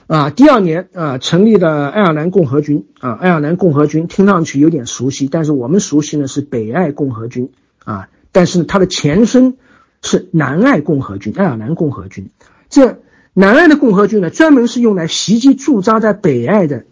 [0.07, 0.29] 啊。
[0.29, 7.51] 第二年啊，成立了爱尔兰共和军啊，爱尔兰共和军听上去有点熟悉，但是我们熟悉呢是北爱共和军
[7.85, 9.57] 啊，但是它的前身
[10.01, 12.31] 是南爱共和军，爱尔兰共和军
[12.69, 12.99] 这。
[13.39, 16.85] 南爱的共和军呢，专门是用来袭击驻扎在北爱的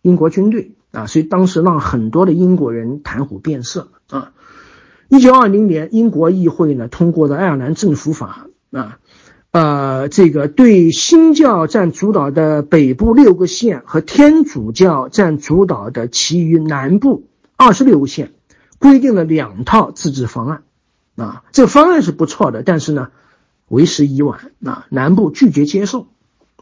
[0.00, 4.32] 英国军队啊，所以当时让很多的英国人谈虎变色啊。
[5.08, 8.98] 一九二零年，英国议会呢通过的爱尔兰政府法啊，
[9.54, 18.32] 呃，这个对新教占主导的北部六个县和天主教占主导的其余南部二十六个县，
[18.80, 20.62] 规定了两套自治方案
[21.14, 21.44] 啊。
[21.52, 23.10] 这方案是不错的，但是呢。
[23.68, 24.86] 为时已晚啊！
[24.90, 26.06] 南部拒绝接受，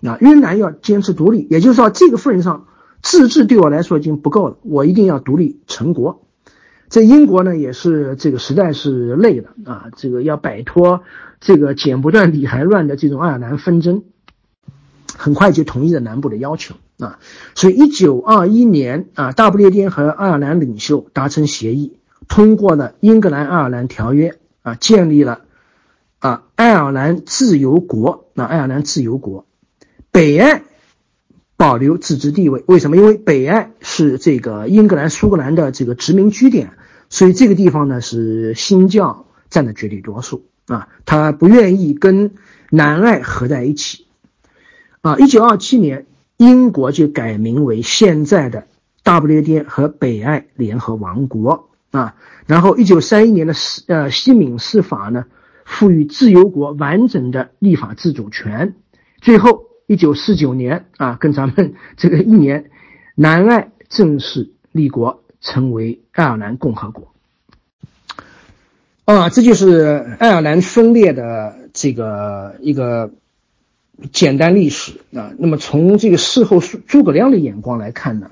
[0.02, 1.48] 啊，仍然要坚持独立。
[1.50, 2.66] 也就是说，这个份上，
[3.02, 6.22] 自治对我来说已经不够了，我一定要独立成国。
[6.92, 9.86] 在英国呢，也是这个实在是累了啊！
[9.96, 11.04] 这个要摆脱
[11.40, 14.02] 这个剪不断理还乱的这种爱尔兰纷争，
[15.16, 17.18] 很快就同意了南部的要求啊！
[17.54, 21.96] 所以，一九二一年啊，大不列颠和爱尔兰领袖达成协议，
[22.28, 24.28] 通过了《英格兰爱尔兰条约》
[24.60, 25.40] 啊，建立了。
[26.18, 29.46] 啊，爱尔兰自由国，那爱尔兰自由国，
[30.10, 30.62] 北爱
[31.56, 32.62] 保留自治地位。
[32.66, 32.98] 为什么？
[32.98, 36.74] 因为北爱是这个英格兰、苏格兰的这个殖民据点，
[37.12, 42.32] 所以这个地方呢是新教占的绝对多数啊，他不愿意跟
[42.70, 44.06] 南爱合在一起。
[45.02, 46.06] 啊，一九二七年，
[46.38, 48.66] 英国就改名为现在的
[49.02, 52.14] 大不列颠和北爱联合王国啊。
[52.46, 55.26] 然后，一九三一年的西呃西敏寺法呢。
[55.64, 58.74] 赋予自由国完整的立法自主权。
[59.20, 62.70] 最后，一九四九年啊，跟咱们这个一年，
[63.14, 67.12] 南爱正式立国，成为爱尔兰共和国。
[69.04, 73.10] 啊，这就是爱尔兰分裂的这个一个
[74.12, 75.32] 简单历史啊。
[75.36, 78.30] 那么，从这个事后诸葛亮的眼光来看呢，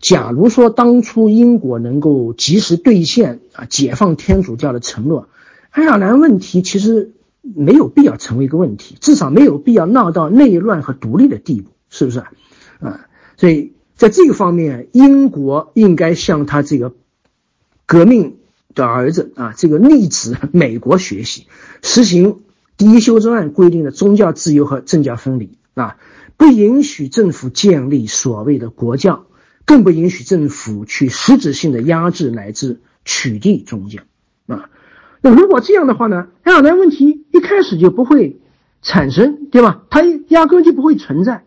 [0.00, 5.28] 假如说当初英国能够及时兑现啊解放天主教的承诺。
[5.70, 12.20] 爱尔兰问题其实没有必要成为一个问题，至少没有必要闹到内乱和独立的地步，是不是？
[12.80, 13.06] 啊，
[13.36, 16.94] 所以在这个方面，英国应该向他这个
[17.86, 18.36] 革命
[18.74, 21.46] 的儿子啊，这个逆子美国学习，
[21.82, 22.40] 实行
[22.76, 25.96] 第一修正案规定的宗教自由和政教分离啊，
[26.36, 29.24] 不允许政府建立所谓的国教，
[29.64, 34.02] 更不允许政府去实质性的压制乃至取缔宗教
[34.46, 34.68] 啊。
[35.22, 36.28] 那如果这样的话呢？
[36.42, 38.38] 爱尔兰问题一开始就不会
[38.82, 39.84] 产生，对吧？
[39.88, 41.45] 它压根就不会存在，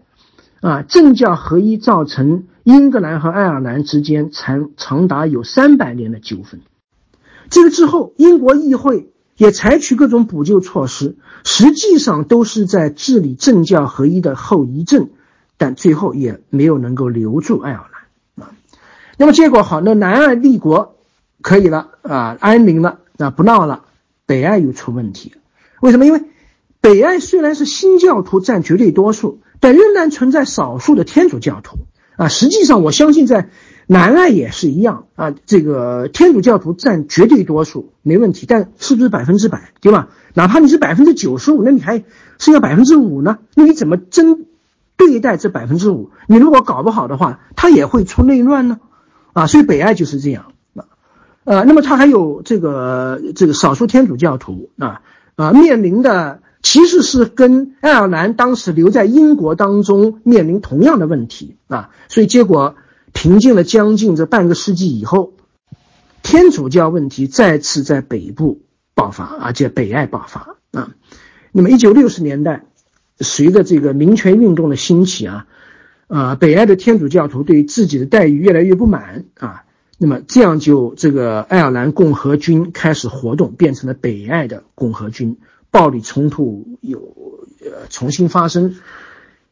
[0.61, 6.61] 啊，政教合一造成英格兰和爱尔兰之间长长达有三百年的纠纷。
[7.49, 15.09] 这个之后，英国议会也采取各种补救措施，实际上都是在治理政教合一的后遗症，
[15.57, 18.51] 但最后也没有能够留住爱尔兰啊。
[19.17, 20.97] 那么结果好，那南爱立国
[21.41, 23.85] 可以了啊，安宁了啊，不闹了。
[24.25, 25.33] 北爱又出问题，
[25.81, 26.05] 为什么？
[26.05, 26.21] 因为
[26.81, 31.77] 北爱虽然是新教徒占绝对多数，但仍然存在少数的天主教徒
[32.17, 32.27] 啊。
[32.27, 33.49] 实际上，我相信在。
[33.91, 40.09] 南爱也是一样啊，这个天主教徒占绝对多数没问题，但是不是百分之百，对吧？
[40.35, 42.03] 哪怕你是百分之九十五，那你还
[42.37, 43.39] 剩下百分之五呢？
[43.55, 44.45] 那你怎么真
[44.95, 46.11] 对待这百分之五？
[46.27, 48.79] 你如果搞不好的话，他也会出内乱呢，
[49.33, 50.85] 啊，所以北爱就是这样啊，
[51.45, 55.01] 呃，那么它还有这个这个少数天主教徒啊
[55.35, 62.75] 啊面临的其实是跟爱尔兰当时留在英国当中面临同样的问题啊，所以结果。
[63.11, 65.33] 平静了将近这半个世纪以后，
[66.21, 68.61] 天主教问题再次在北部
[68.93, 70.91] 爆发，而且北爱爆发啊。
[71.51, 72.65] 那么，一九六十年代，
[73.19, 75.47] 随着这个民权运动的兴起啊，
[76.07, 79.63] 啊，北爱的天主教徒对自己的待遇越来越不满啊。
[79.97, 85.39] 那么，这样就这个爱尔兰共和军开始活动，变成了北爱的共和军，
[85.71, 86.99] 暴力冲突有
[87.61, 88.75] 呃重新发生。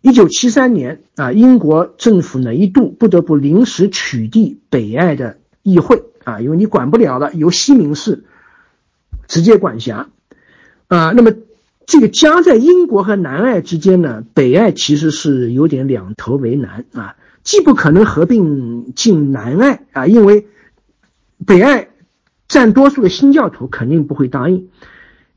[0.01, 8.23] 一九七三年啊，英国政府呢一度不得不临时取缔北爱的议会啊，因为你管不了了，由西敏寺
[9.27, 10.09] 直接管辖
[10.87, 11.11] 啊。
[11.11, 11.33] 那么
[11.85, 20.47] 这个夹在英国和南爱之间呢，北爱其实是有点两头为难啊，既不可能合并进南爱啊，因为
[21.45, 21.89] 北爱
[22.47, 24.69] 占多数的新教徒肯定不会答应，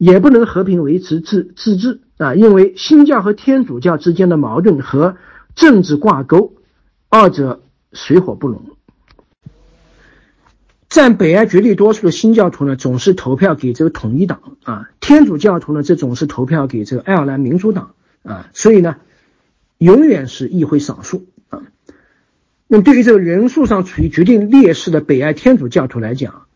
[0.00, 2.00] 也不能和平维持自自治。
[2.16, 5.16] 啊，因为新教和天主教之间的矛盾和
[5.54, 6.54] 政治挂钩，
[7.08, 8.62] 二者水火不容。
[10.90, 18.50] 占北爱绝对多数的新教徒呢，总是投票给这个统一党啊；天主教徒呢，这总是投票给这个爱尔兰民主党啊。
[18.52, 18.96] 所以呢，
[19.78, 21.62] 永远是议会少数啊。
[22.66, 26.48] 那么，对于这个人数上处于决定劣势的北爱天主教徒来讲，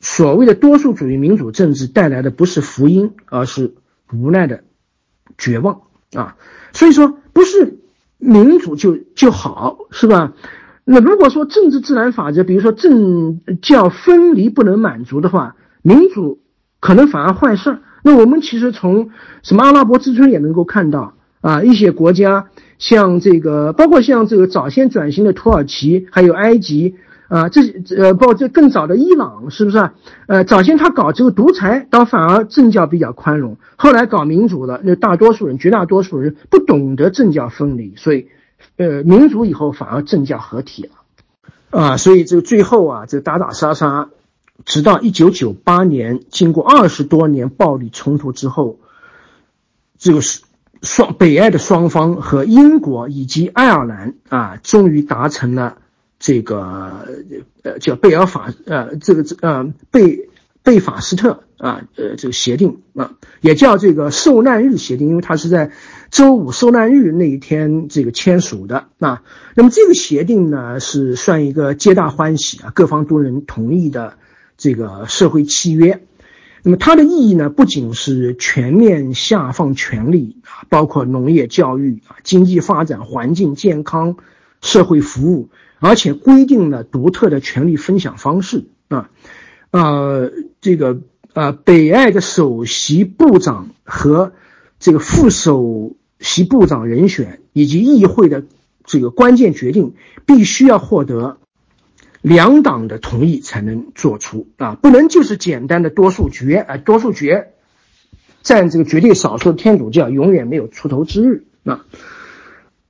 [0.00, 3.74] 所谓的多数主义民主政治带来的不是福音，而是
[4.12, 4.64] 无奈的。
[5.38, 5.82] 绝望
[6.12, 6.36] 啊，
[6.72, 7.78] 所以说不是
[8.18, 10.34] 民主就就好是吧？
[10.84, 16.40] 那如果说政治自然法则，比如说政教分离不能满足的话，民主
[16.78, 17.80] 可能反而坏事儿。
[18.02, 19.10] 那我们其实从
[19.42, 22.48] 什么阿拉伯之春也能够看到啊，一些国家
[22.78, 26.96] 像这个，包括像这个早先转型的土耳其，还有埃及。
[27.30, 27.62] 啊，这
[27.96, 29.90] 呃，包括这更早的伊朗，是不是？
[30.26, 38.26] 呃，早先他搞这个独裁，倒反而政教比较宽容；后来搞民主了，那大多数人、绝大多数人不懂得政教分离，所以，
[38.76, 40.90] 呃，民主以后反而政教合体了。
[41.70, 44.08] 啊，所以这个最后啊，这打打杀杀，
[44.64, 48.80] 直到一九九八年，经过二十多年暴力冲突之后，
[49.98, 50.42] 这个是
[50.82, 55.76] 双北爱的双方和英国以及爱尔兰啊，终于达成了。
[56.20, 57.08] 这个
[57.62, 60.28] 呃叫贝尔法呃这个这呃贝
[60.62, 65.72] 贝法斯特啊呃这个协定啊也叫这个受难日协定，因为它是在
[66.10, 69.22] 周五受难日那一天这个签署的啊。
[69.54, 74.18] 那么这个协定呢是算一个皆大欢喜啊，各方都能同意的
[74.58, 76.02] 这个社会契约。
[76.62, 84.18] 那么它的意义呢不仅是全面下放权利啊，包括农业、教育啊、经济发展、环境、健康、
[84.60, 85.48] 社会服务。
[85.80, 89.10] 而且规定了独特的权力分享方式啊，
[89.70, 91.00] 呃，这个
[91.32, 94.32] 呃，北爱的首席部长和
[94.78, 98.44] 这个副首席部长人选以及议会的
[98.84, 99.94] 这个关键决定，
[100.26, 101.38] 必须要获得
[102.20, 107.52] 两党的同意才能做出啊，不能就是简单的多数决啊，多数决
[108.42, 111.86] 占这个绝对少数的天主教永远没有出头之日啊。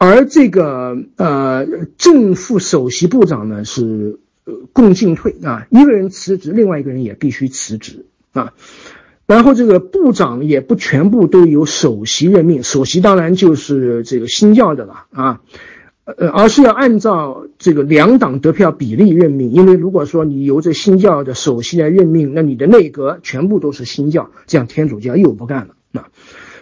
[0.03, 1.67] 而这个呃，
[1.99, 8.55] 正副首席部长呢是呃共进退啊，一个人辞职，另外一个人也必须辞职啊。
[9.27, 15.43] 然后这个部长也不全部都由首席任命，首席当然就是这个新教的了啊，
[16.05, 26.09] 呃，而是要按照这个两党得票比例任命，因为如果说你由这新教的首席来任命，那你的内阁全部都是新教，这样天主教又不干了啊。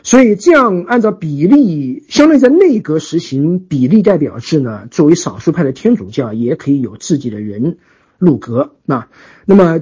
[0.08, 4.88] 所以这样按照比例，相当于在内阁实行比例代表制呢。
[4.90, 7.76] 作为少数派的天主教，也可以有自己的人
[8.16, 8.72] 入阁。
[8.86, 9.08] 那
[9.44, 9.80] 那么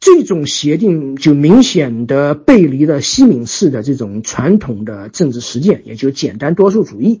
[0.00, 7.20] 这种协定就明显的背离了西敏寺的这种传统的政治实践，也就简单多数主义。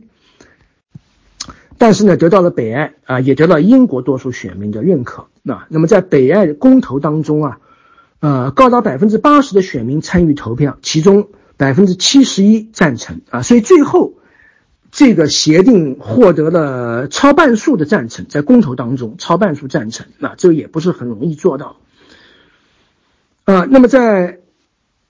[1.76, 5.26] 但是呢，得到了北爱啊，也得到英国多数选民的认可。
[5.42, 7.58] 那那么在北爱公投当中啊。
[8.20, 11.28] 呃，高达百分之八十的选民参与投票，其中
[11.60, 14.14] 百分之七十一赞成啊，所以最后
[14.90, 21.76] 这个协定获得了超半数的赞成，在公投当中超半数赞成，那这也不是很容易做到
[23.44, 23.66] 啊。
[23.70, 24.38] 那么在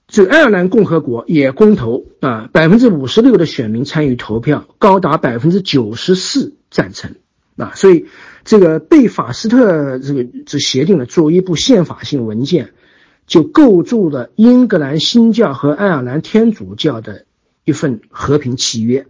[0.09, 7.14] 这爱尔兰共和国也公投啊，百分之五十六的选民参与投票，高达百分之九十四赞成
[7.55, 8.07] 啊，所以
[8.44, 12.70] 这个贝法斯特这个这协定呢，作为一部宪法性文件。
[13.30, 17.26] 就构筑了英格兰新教和爱尔兰天主教的
[17.64, 19.06] 一份和平契约，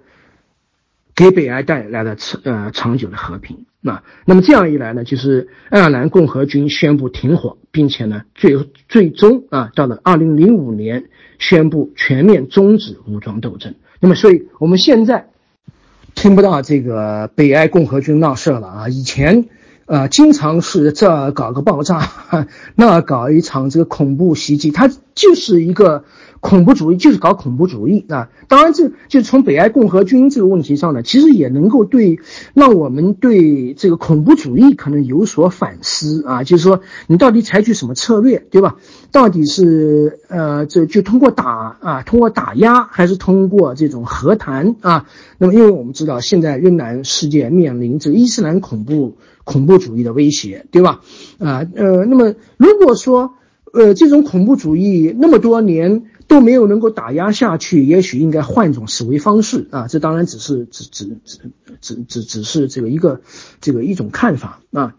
[1.14, 4.04] 给北爱带来了长呃长久的和平啊。
[4.26, 11.08] 那么这样一来呢，就是爱尔兰共和军宣布停火，并且呢，最最终啊，到了二零零五年
[11.38, 13.74] 宣布全面终止武装斗争。
[14.00, 15.30] 那么，所以我们现在
[16.14, 19.48] 听不到这个北爱共和军闹事了啊，以前。
[19.90, 22.08] 啊，经常是这搞个爆炸，
[22.76, 26.04] 那搞一场这个恐怖袭击，它就是一个
[26.38, 28.28] 恐怖主义，就是搞恐怖主义啊。
[28.46, 32.20] 当然，这就从北爱共和军这个问题上呢，其实也能够对
[32.54, 36.44] 让我们对这个恐怖主义可能有所反思啊。
[36.44, 38.76] 就是说，你到底采取什么策略，对吧？
[39.10, 45.06] 到底是呃，这就通过打啊，通过打压，还是通过这种和谈啊？
[45.36, 49.16] 那么，因为我们知道，现在越南世界面临这个伊斯兰恐怖。
[49.44, 51.00] 恐怖主义的威胁，对吧？
[51.38, 53.34] 啊，呃，那么如果说，
[53.72, 59.86] 呃，这种恐怖主义那么多年都没有能够打压下去，也许应该换一种思维方式啊。
[59.88, 61.38] 这当然只是只只只
[61.80, 63.22] 只只只是这个一个
[63.60, 64.94] 这个一种看法啊。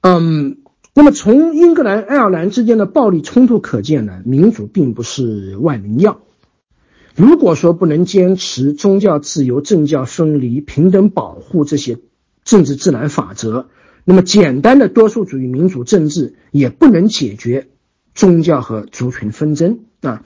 [0.00, 0.58] 嗯，
[0.94, 6.20] 那么从英格兰、爱尔兰之间的暴力冲突可见呢，民主并不是万能药。
[7.14, 11.98] 如果说不能坚持宗教自由、政教分离、平等保护这些。
[12.48, 13.68] 政治自然法则，
[14.06, 17.68] 那么简单的多数主义民主政治也不能解决
[18.14, 20.24] 宗教和族群纷争啊。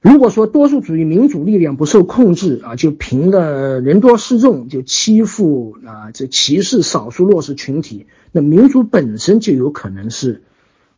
[0.00, 10.44] 如果说多数主义民主力量不受控制啊，就凭着人多势众就欺负啊，这歧视少数弱势群体，那民主本身就有可能是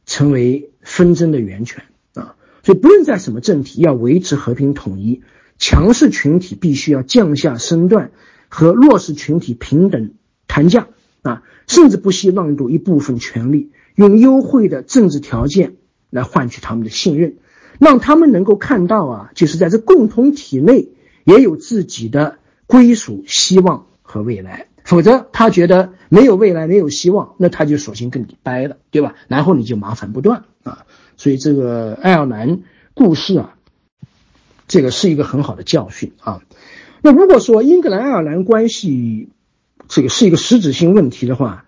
[0.05, 2.37] 成为纷争的源泉啊。
[2.63, 5.23] 所以不论在什么政体，要维持和平统一，
[5.57, 8.11] 强势群体必须要降下身段，
[8.49, 10.11] 和弱势群体平等。
[10.57, 10.89] 谈价
[11.21, 15.75] 啊，甚至不惜让渡一部分权利，用优惠的政治条件
[16.09, 17.37] 来换取他们的信任，
[17.79, 20.89] 让他们能够看到啊，就是在这共同体内
[21.25, 24.69] 也有自己的归属、希望和未来。
[24.83, 29.15] 否则，他觉得没有未来、没有希望，那他就索性跟你掰了，对吧？
[29.29, 30.87] 然后你就麻烦不断啊。
[31.19, 32.63] 所以，这个爱尔兰
[32.95, 33.57] 故事啊，
[34.69, 36.41] 这个是一个很好的教训啊。
[37.03, 39.29] 那如果说英格兰爱尔兰关系，
[39.89, 41.65] 这个是一个实质性问题的话，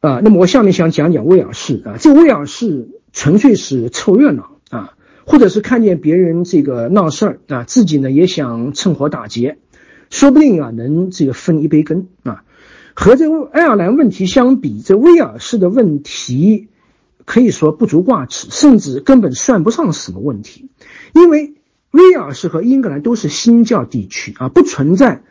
[0.00, 4.94] 啊，那么我下面想讲讲威尔士啊，这威尔士纯粹是凑热闹啊，
[5.26, 9.58] 或者是看见别人这个闹事儿啊，自己呢也想趁火打劫，
[10.10, 12.44] 说不定啊能这个分一杯羹啊。
[12.94, 16.68] 和这爱尔兰问题相比，这威尔士的问题
[17.24, 20.68] 可以说不足挂齿，甚至根本算不上什么问题，
[21.14, 21.54] 因为
[21.90, 25.22] 威尔士和英格兰都是新教地区啊，不存在。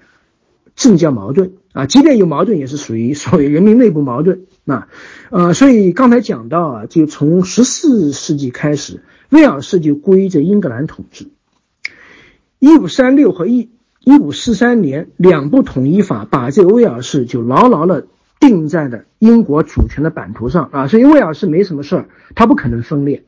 [0.76, 4.88] 政教矛盾啊，即便有矛盾，也是属于所谓人民内部矛盾啊，
[5.30, 11.28] 呃，所以刚才讲到啊，就从十四世纪开始，威尔士就归着英格兰统治。
[12.60, 13.70] 一五三六和一
[14.00, 18.08] 一五四三年两部统一法把这个威尔士就牢牢的
[18.40, 23.24] 定在了英国主权的版图上啊，所以威尔士没什么事儿，他不可能分裂。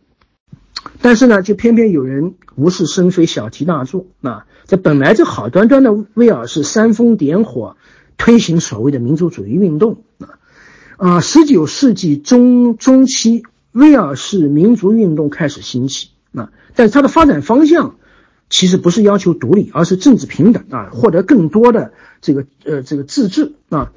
[1.02, 4.46] 但是呢，就偏偏有人无事生非，小题大做啊。
[4.66, 7.76] 这本来就好端端的威尔士煽风点火，
[8.18, 10.40] 推行所谓的民族主义运动啊
[10.98, 11.20] 啊！
[11.20, 17.96] 十九世纪中中期，威尔士民族运动开始兴起啊，但是它的发展方向
[18.50, 23.92] 其实不是要求独立，而是政治平等啊，获得更多的这个呃这个自治啊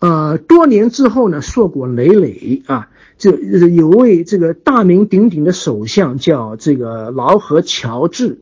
[0.00, 8.40] 呃，多年之后呢，硕果累累啊，就有位这个大名鼎鼎的首相叫这个劳合乔治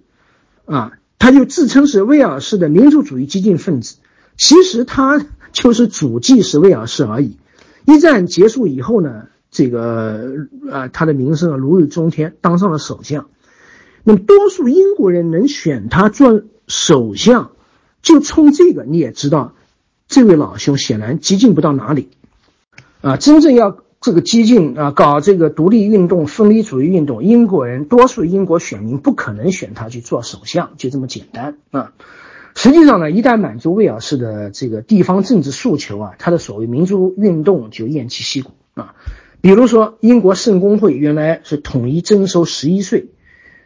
[0.66, 0.92] 啊。
[1.18, 3.96] 他就自称是威尔士的民族主义激进分子，
[4.36, 7.38] 其实他就是主祭是威尔士而已。
[7.86, 13.28] 一战结束以后呢，这个啊，他的名声啊如日中天，当上了首相。
[14.04, 17.52] 那么多数英国人能选他做首相，
[18.02, 19.54] 就冲这个，你也知道，
[20.06, 22.10] 这位老兄显然激进不到哪里
[23.00, 23.78] 啊，真正要。
[24.06, 31.92] 这个激进啊，搞这个独立运动、分离主义运动，英国人多数英国选民不可能选他去做首相，就这么简单啊。
[32.54, 38.94] 实际上呢，一旦满足威尔士的这个地方政治诉求啊，他的所谓民族运动就偃旗息鼓啊。
[39.40, 43.08] 比如说英国圣公会原来是统一征收十一岁，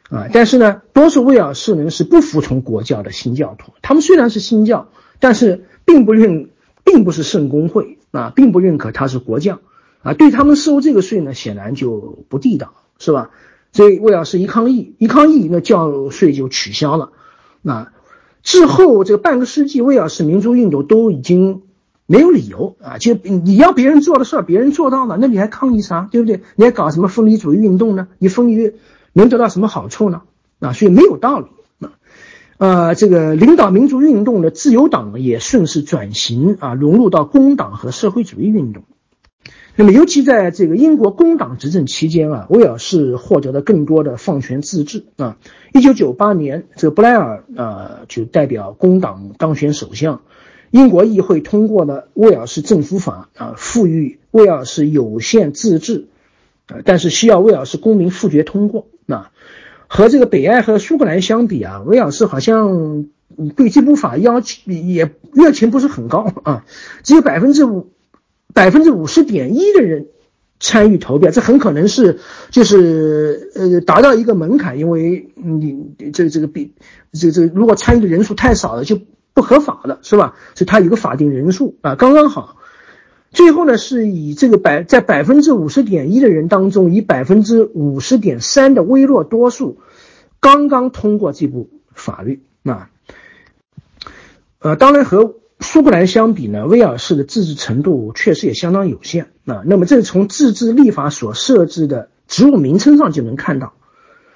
[0.08, 4.88] 啊，但是呢，多数威尔士人是不服从国教的新教徒，他们虽然是新教，
[5.18, 6.48] 但是并不认，
[6.82, 9.60] 并不是圣公会啊，并不认可他是国教
[10.02, 13.30] 啊，对他们收这个税呢，显然就不地道，是吧？
[13.72, 17.12] 所以威尔士一抗议，一抗议，那教税就取消了。
[17.62, 17.92] 那
[18.42, 21.62] 之后这个半个世纪，威尔士民族运动都已经
[22.06, 26.08] 没有理由啊，就你要别人做的事儿，别人做到了，那你还抗议啥？
[26.10, 26.40] 对不对？
[26.56, 28.08] 你还搞什么分离主义运动呢？
[28.18, 28.72] 你分离
[29.12, 30.22] 能得到什么好处呢？
[30.58, 31.46] 啊，所以没有道理
[31.78, 31.92] 啊。
[32.58, 38.82] 呃，这个领导民族运动的自由党也顺势转型啊，融入到工党和社会主义运动。
[39.80, 45.38] 那么，尤其在这个英国工党执政期间啊，威尔士获得了更多的放权自治啊。
[45.72, 50.20] 一九九八年，这个布莱尔啊就代表工党当选首相，
[50.70, 56.08] 英国议会通过了威尔士政府法啊，赋予威尔士有限自治，
[56.66, 59.30] 啊，但是需要威尔士公民复决通过啊。
[59.88, 63.06] 和这个北爱和苏格兰相比啊，威尔士好像
[63.56, 66.66] 对这部法要求也热情不是很高啊，
[67.02, 67.88] 只有百分之五。
[68.54, 70.08] 百分之五十点一的人
[70.58, 72.18] 参与投票，这很可能是
[72.50, 76.74] 就是呃达到一个门槛，因为你这这个比
[77.12, 79.00] 这这如果参与的人数太少了就
[79.32, 80.36] 不合法了，是吧？
[80.54, 82.56] 所以它有个法定人数啊，刚刚好。
[83.30, 89.78] 最后呢，是以这个百在百分之五十点一的人当中，以百分之五十点三的微弱多数，
[90.40, 92.90] 刚刚通过这部法律啊。
[94.58, 95.39] 呃，当然和。
[95.62, 99.62] 苏格兰相比呢，威尔士的自治程度确实也相当有限啊。
[99.66, 103.74] 那么，这是从自治立法所设置的职务名称上就能看到。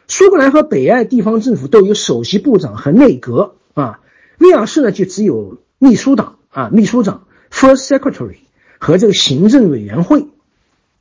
[0.06, 4.00] 苏格兰和北爱地方政府都有首席部长和内阁啊，
[4.38, 8.36] 威尔士呢就只有秘书长啊，秘书长 （First Secretary）
[8.78, 10.28] 和这个行政委员会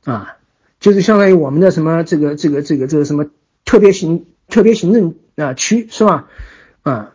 [0.04, 0.36] 啊，
[0.80, 3.26] 就是相当于我们的什么这个这个这个这个什么
[3.66, 6.28] 特别行特别行政啊区是吧？
[6.82, 7.13] 啊。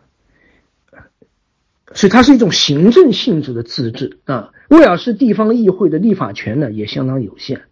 [1.92, 4.50] 所以它是一种行政性质的自治啊。
[4.68, 7.62] 威尔士地方议会的立法权呢也相当有限，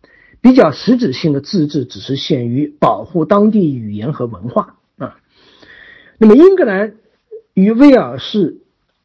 [0.41, 5.17] 比较实质性的自治只是限于保护当地语言和文化啊。
[6.19, 6.95] 那么英格兰
[7.55, 8.59] 与威尔士、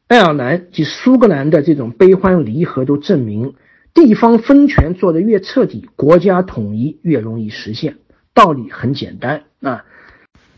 [0.08, 3.54] 爱尔兰及苏格兰的这种悲欢离合都证明，
[3.94, 7.98] 地方分权做得越彻底，国家统一越容易实现。
[8.34, 9.84] 道理很简单啊，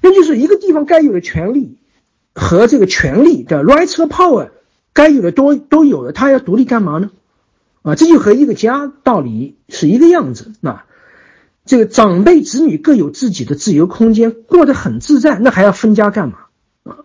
[0.01, 1.77] 那就是一个地方该有的权利。
[2.39, 4.51] 和这个权利的，right power
[4.93, 7.11] 该有的都都有了，他要独立干嘛呢？
[7.81, 10.53] 啊，这就和一个家道理是一个样子。
[10.61, 10.85] 那
[11.65, 16.39] 这个长辈子女各有自己的自由空间，过得很自在，那还要分家干嘛？
[16.85, 16.99] 啊，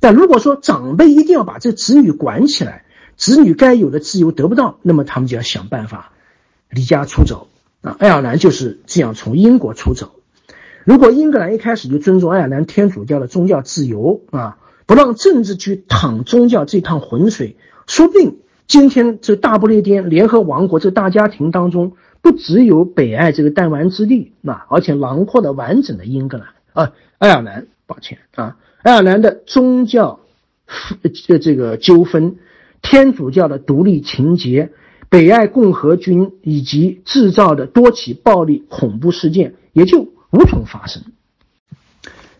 [0.00, 2.86] 但如果说长辈一定要把这子女管起来，
[3.18, 6.12] 子女该有的自由得不到，那么他们就要想办法
[6.70, 7.48] 离家出走。
[7.82, 10.12] 啊，爱尔兰就是这样从英国出走。
[10.84, 14.56] 如果英格兰一开始就尊重爱尔兰天主教的宗教自由啊。
[14.88, 26.48] 不让政治去淌宗教这趟浑水，说不定今天这大不列颠联合王国这大家庭当中，不只有北爱这个弹丸之地，那而且囊括了完整的英格兰。
[26.72, 30.20] 啊，爱尔兰，抱歉啊，爱尔兰的宗教
[31.22, 32.36] 这这个纠纷，
[32.80, 34.70] 天主教的独立情节，
[35.10, 41.02] 北爱共和军以及制造的多起暴力恐怖事件，也就无从发生。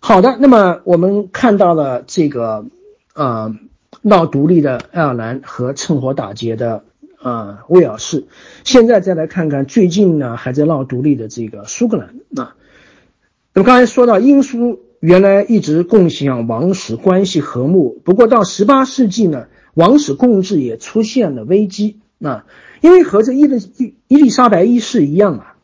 [0.01, 2.67] 好的，那么我们看到了这个，
[3.15, 3.55] 呃，
[4.01, 6.85] 闹独立的爱尔兰和趁火打劫的
[7.21, 8.25] 呃威尔士，
[8.65, 12.55] 现在再来看看最近呢还在闹独立的这个苏格兰啊。
[13.53, 22.47] 那么刚才说到英苏原来一直共享王室关系和睦，不过到十八世纪呢，王室共治也出现了危机啊，
[22.81, 25.57] 因为和这伊丽伊伊丽莎白一世一样啊，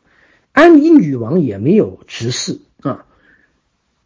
[0.53, 2.59] 安妮女王也没有执事。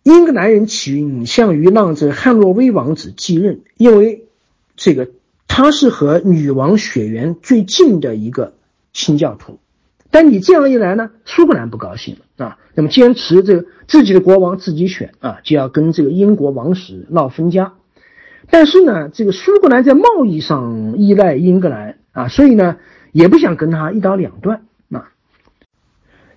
[0.08, 4.24] 英格兰人倾向于让这汉诺威王子继任，因为
[4.74, 5.10] 这个
[5.46, 8.54] 他是和女王血缘最近的一个
[8.94, 9.58] 新教徒。
[10.10, 17.74] 但你这样一来呢，苏格兰不高兴了啊，那么坚持这个自己的国王自己选啊，就要跟这个英国王室闹分家。
[18.48, 22.78] 但是呢，这个苏格兰在贸易上依赖英格兰啊，所以呢
[23.12, 25.12] 也不想跟他一刀两断啊。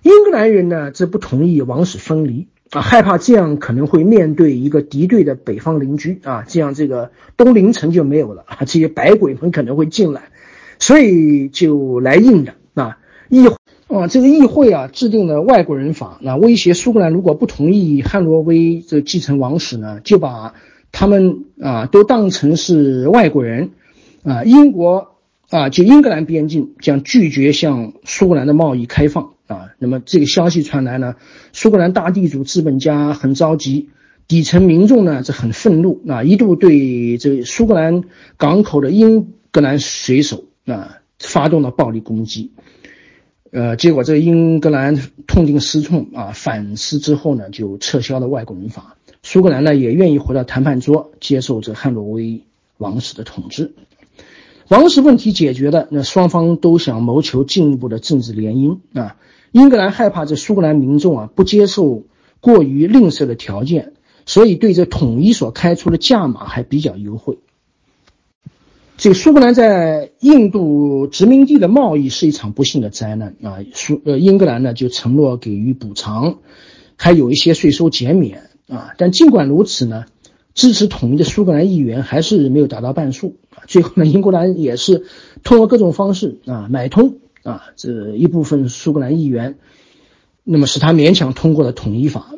[0.02, 2.48] 英格兰人呢则不同意王室分离。
[2.72, 10.22] 啊，害怕这样可能会面对一个敌对的北方邻居啊，这样这个东陵城就没有了啊，这些百鬼们可能会进来，
[10.78, 12.98] 所以就来硬的啊。
[13.28, 13.46] 议
[13.88, 20.54] 啊，这个议会啊制定了外国人法，那威胁苏格兰如果不同意汉诺威这继承王室呢，就把
[20.92, 23.70] 他们啊都当成是外国人
[24.22, 24.44] 啊。
[24.44, 25.08] 英国
[25.50, 29.70] 啊，就英格兰边境将拒绝向苏格兰的贸易开放啊。
[29.78, 31.16] 那么这个消息传来呢，
[31.52, 33.90] 苏格兰大地主资本家很着急，
[34.28, 38.04] 底层民众呢这很愤怒啊，一度对这苏格兰
[38.36, 42.52] 港口的英格兰水手啊发动了暴力攻击。
[43.50, 48.96] 呃，结果这英格兰痛定思痛啊，反思之后呢，就撤销了外国人法。
[49.22, 52.44] 苏格兰呢也愿意回到谈判桌，接受这汉诺威
[52.78, 53.74] 王室的统治。
[54.68, 59.16] 王室问题解决了，那双方都想谋求进一步的政治联姻啊。
[59.52, 62.02] 英格兰害怕这苏格兰民众啊不接受
[62.40, 63.92] 过于吝啬的条件，
[64.26, 67.38] 所以对这统一所开出的价码还比较优惠。
[68.98, 73.58] 这苏格兰在印度殖民地的贸易是一场不幸的灾难啊！
[73.72, 76.38] 苏呃英格兰呢就承诺给予补偿，
[76.96, 78.92] 还有一些税收减免啊。
[78.98, 80.04] 但尽管如此呢，
[80.54, 83.64] 支持统一的苏格兰议员还是没有达到半数啊。
[83.66, 85.04] 最后呢，英格兰也是
[85.42, 89.58] 通过各种方式啊买通啊这一部分苏格兰议员，
[90.44, 92.30] 那么使他勉强通过了统一法。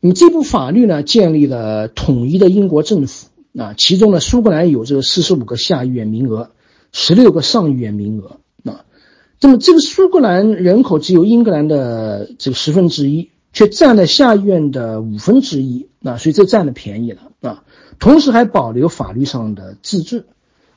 [0.00, 3.28] 那么这部法律呢，建立了统一的英国政府。
[3.56, 6.50] 啊，其中呢，苏格兰有这个四十五个下议院名额，
[6.90, 8.40] 十六个上议院名额。
[8.68, 8.84] 啊，
[9.40, 15.88] 那么这个苏格兰人口只有英格兰的这个十分之一，却占了下议院的五分之一。
[16.02, 17.30] 啊，所以这占了便宜了。
[17.42, 17.62] 啊，
[18.00, 20.26] 同时还保留法律上的自治。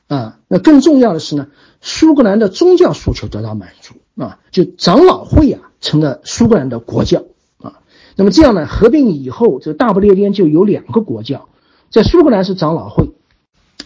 [0.06, 1.48] 啊，那更重要的是呢，
[1.80, 3.94] 苏格兰的宗教诉求得到满足。
[4.16, 7.22] 啊，就长老会啊成了苏格兰的国教。
[7.58, 7.78] 啊，
[8.16, 11.48] 那么这样呢，合并以后，这大不列颠就有两个国教。
[11.88, 13.12] 在苏格兰是长老会，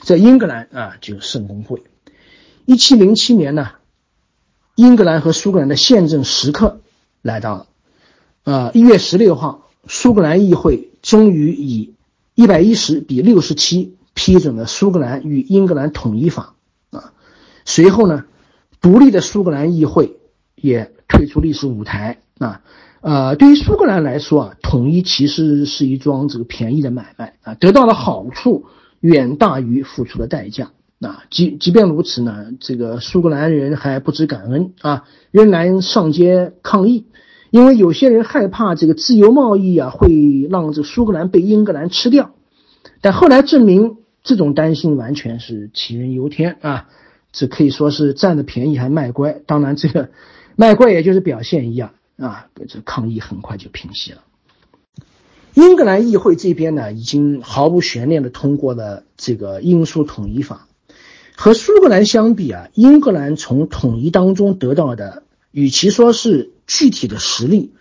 [0.01, 1.82] 在英格兰啊就是圣公会。
[2.64, 3.72] 一七零七年呢，
[4.74, 6.80] 英格兰和苏格兰的宪政时刻
[7.20, 7.66] 来到了。
[8.45, 11.93] 呃，一月十六号，苏格兰议会终于以
[12.34, 16.52] 一百一十比六十七批准了苏格兰与英格兰统一法。
[17.65, 18.25] 随后呢，
[18.81, 20.17] 独立的苏格兰议会
[20.55, 22.19] 也退出历史舞台。
[22.39, 22.63] 啊。
[23.01, 28.67] 呃，对于苏格兰来说啊，统一其实是一桩这个便宜的买卖啊，得到的好处
[29.01, 31.25] 远大于付出的代价啊。
[31.29, 35.03] 即即便如此呢，这个苏格兰人还不知感恩啊，
[35.33, 37.07] 仍然上街抗议，
[37.51, 42.31] 因为有些人害怕这个自由贸易啊会让这苏格兰被英格兰吃掉。
[43.01, 46.89] 但后来证明，这种担心完全是杞人忧天啊，
[47.33, 49.41] 这可以说是占了便宜还卖乖。
[49.47, 50.11] 当然，这个
[50.55, 51.95] 卖乖也就是表现一样。
[52.18, 54.22] 啊，这抗议很快就平息了。
[55.55, 60.68] 英格兰议会这边呢，已经毫无悬念的通过了这个英苏统一法。
[61.35, 67.72] 和苏格兰相比啊，英格兰从统一当中得到的，与其说是具体的实力，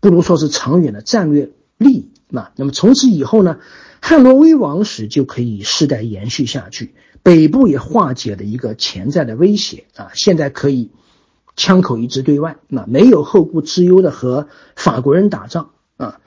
[0.00, 2.08] 不如说是长远的战略利益。
[2.28, 3.58] 那那么从此以后呢，
[4.00, 10.90] 汉诺威王室就可以世代延续下去，北部也化解了一个潜在的威胁啊，现在可以。
[11.56, 16.20] 枪口一直对外，那没有后顾之忧的和法国人打仗啊，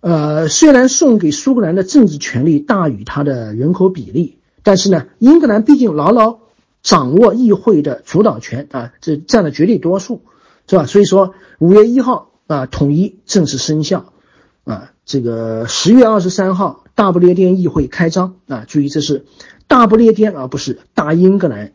[0.00, 6.40] 呃，虽然送给苏格兰的政治权力大于他的人口比例，但是呢，英格兰毕竟牢牢
[6.82, 10.20] 掌握议会的主导权啊，这占了绝对多数，
[10.68, 10.84] 是吧？
[10.84, 14.12] 所以说五月一号啊，统一正式生效
[14.64, 19.24] 啊，这个十月二十三号大不列颠议会开张啊，注意这是
[19.66, 21.72] 大不列颠而不是大英格兰。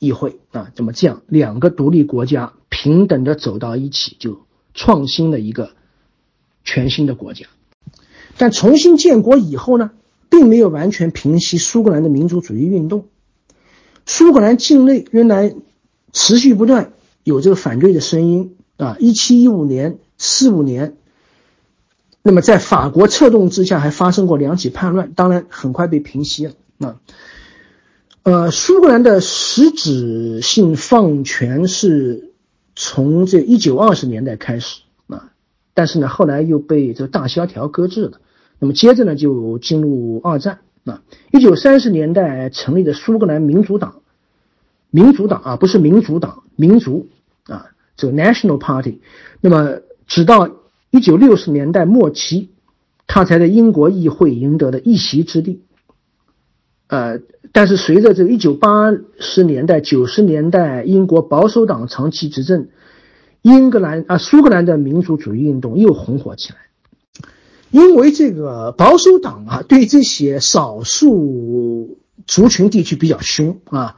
[0.00, 1.22] 议会啊，怎么这样？
[1.26, 5.72] 两个独立国家平等的走到一起，就创新了一个
[6.62, 7.46] 全新的国家。
[8.36, 9.90] 但重新建国以后呢，
[10.30, 13.08] 并没有完全平息苏格兰的民族主义运动。
[14.06, 15.56] 苏格兰境内仍然
[16.12, 16.92] 持续不断
[17.24, 18.96] 有这个反对的声音啊。
[19.00, 20.96] 一七一五年、四五年，
[22.22, 27.00] 那么在法国策动之下，还发生过两起叛乱，当然很快被平息了啊。
[28.24, 32.34] 呃，苏格兰的实质性放权是
[32.76, 35.32] 从这一九二十年代开始啊，
[35.72, 38.20] 但是呢，后来又被这个大萧条搁置了。
[38.58, 41.02] 那么接着呢，就进入二战啊。
[41.32, 44.02] 一九三十年代成立的苏格兰民主党，
[44.90, 47.08] 民主党啊，不是民主党，民族
[47.46, 49.00] 啊，这个 National Party。
[49.40, 50.50] 那么直到
[50.90, 52.50] 一九六十年代末期，
[53.06, 55.62] 他才在英国议会赢得了一席之地。
[56.88, 57.20] 呃，
[57.52, 62.68] 但是随着这个一九八十年代、九十年代英国保守党长期执政，
[63.42, 66.58] 英格兰啊苏格兰的民族主义运动又红火起来。
[67.70, 73.96] 因为这个保守党啊对这些少数族群地区比较凶啊，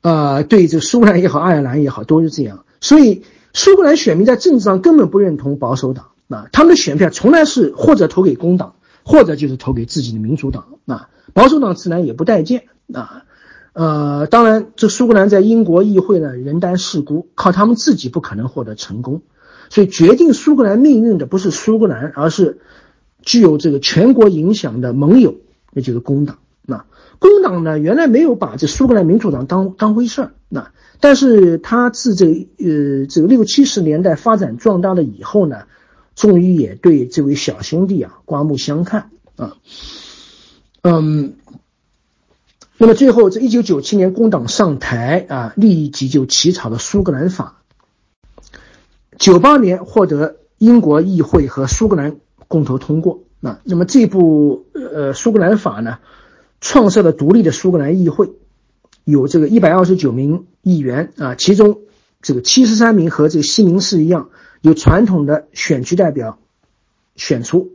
[0.00, 3.22] 呃，对这苏格兰也好、爱尔兰也好都是这样，所以
[3.52, 11.10] 苏格兰选民在政治上根本不认同保守党啊，他们的选票从来是或者投给工党，或者就是投给自己的民主党啊。
[11.32, 13.24] 保守党自然也不待见啊，
[13.72, 19.22] 呃，当然，这苏格兰在英国议会呢人单势孤，靠他们自己不可能获得成功，
[19.70, 22.60] 所以决定苏格兰命运的不是苏格兰，而是
[23.22, 25.36] 具有这个全国影响的盟友，
[25.72, 26.38] 那就是工党。
[26.66, 26.84] 那
[27.18, 30.32] 工党呢，原来没有把这苏格兰民主党当当回事儿。
[30.48, 30.70] 那
[31.00, 35.64] 但是他自这呃这个六七十年代发展壮大了以后呢，
[36.14, 39.56] 终于也对这位小兄弟啊刮目相看啊，
[40.84, 41.34] 嗯。
[42.76, 47.62] 那么最后，这一九九七年工党上台啊，立即就起草了苏格兰法。
[49.16, 52.16] 九八年获得英国议会和苏格兰
[52.48, 53.60] 共同通过啊。
[53.62, 55.98] 那么这部呃苏格兰法呢，
[56.60, 58.32] 创设了独立的苏格兰议会，
[59.04, 61.78] 有这个一百二十九名议员啊，其中
[62.22, 64.30] 这个七十三名和这个西敏市一样，
[64.62, 66.40] 由传统的选区代表
[67.14, 67.70] 选出，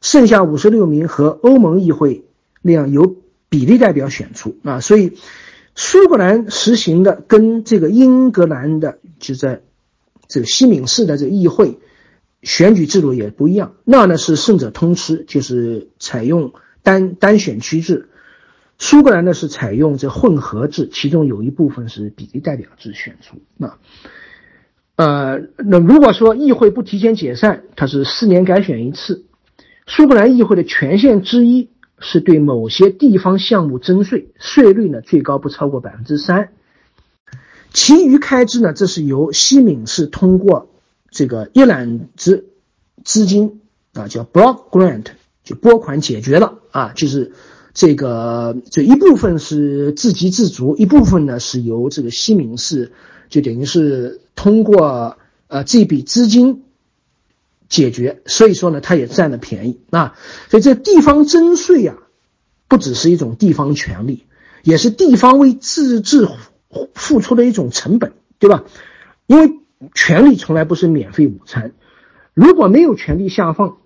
[0.00, 2.24] 剩下五十六名和欧盟议会
[2.62, 3.16] 那样由。
[3.52, 5.18] 比例代表选出啊，所以
[5.74, 9.62] 苏格兰实行的跟这个英格兰的就在
[10.28, 11.80] 这个西敏寺的这个议会
[12.44, 13.74] 选举制度也不一样。
[13.82, 16.52] 那呢是胜者通吃，就是采用
[16.84, 18.06] 单单选区制；
[18.78, 23.38] 苏格兰呢是采用这混合制，其中有一部分是比例代表制选出。
[23.56, 23.78] 那
[24.94, 29.24] 呃，那如果说议会不提前解散，它是四年改选一次。
[29.88, 31.68] 苏格兰议会的权限之一。
[32.00, 36.48] 是对某些地方项目征税，税率呢最高不超过百分之三，
[37.72, 40.70] 其余开支呢，这是由西敏市通过
[41.10, 42.46] 这个一揽子
[43.04, 43.60] 资金
[43.92, 45.06] 啊，叫 block grant，
[45.44, 47.32] 就拨款解决了啊，就是
[47.74, 52.92] 这个这一部分是自给自足，一部分呢是由这个西敏市
[53.28, 56.64] 就等于是通过呃这笔资金。
[57.70, 60.18] 解决，所以说呢，他也占了便宜啊。
[60.50, 61.96] 所以这地方征税呀，
[62.68, 64.26] 不只是一种地方权利，
[64.62, 66.28] 也是地方为自治
[66.94, 68.64] 付出的一种成本，对吧？
[69.26, 69.60] 因为
[69.94, 71.72] 权力从来不是免费午餐，
[72.34, 73.78] 如果没有权力下放，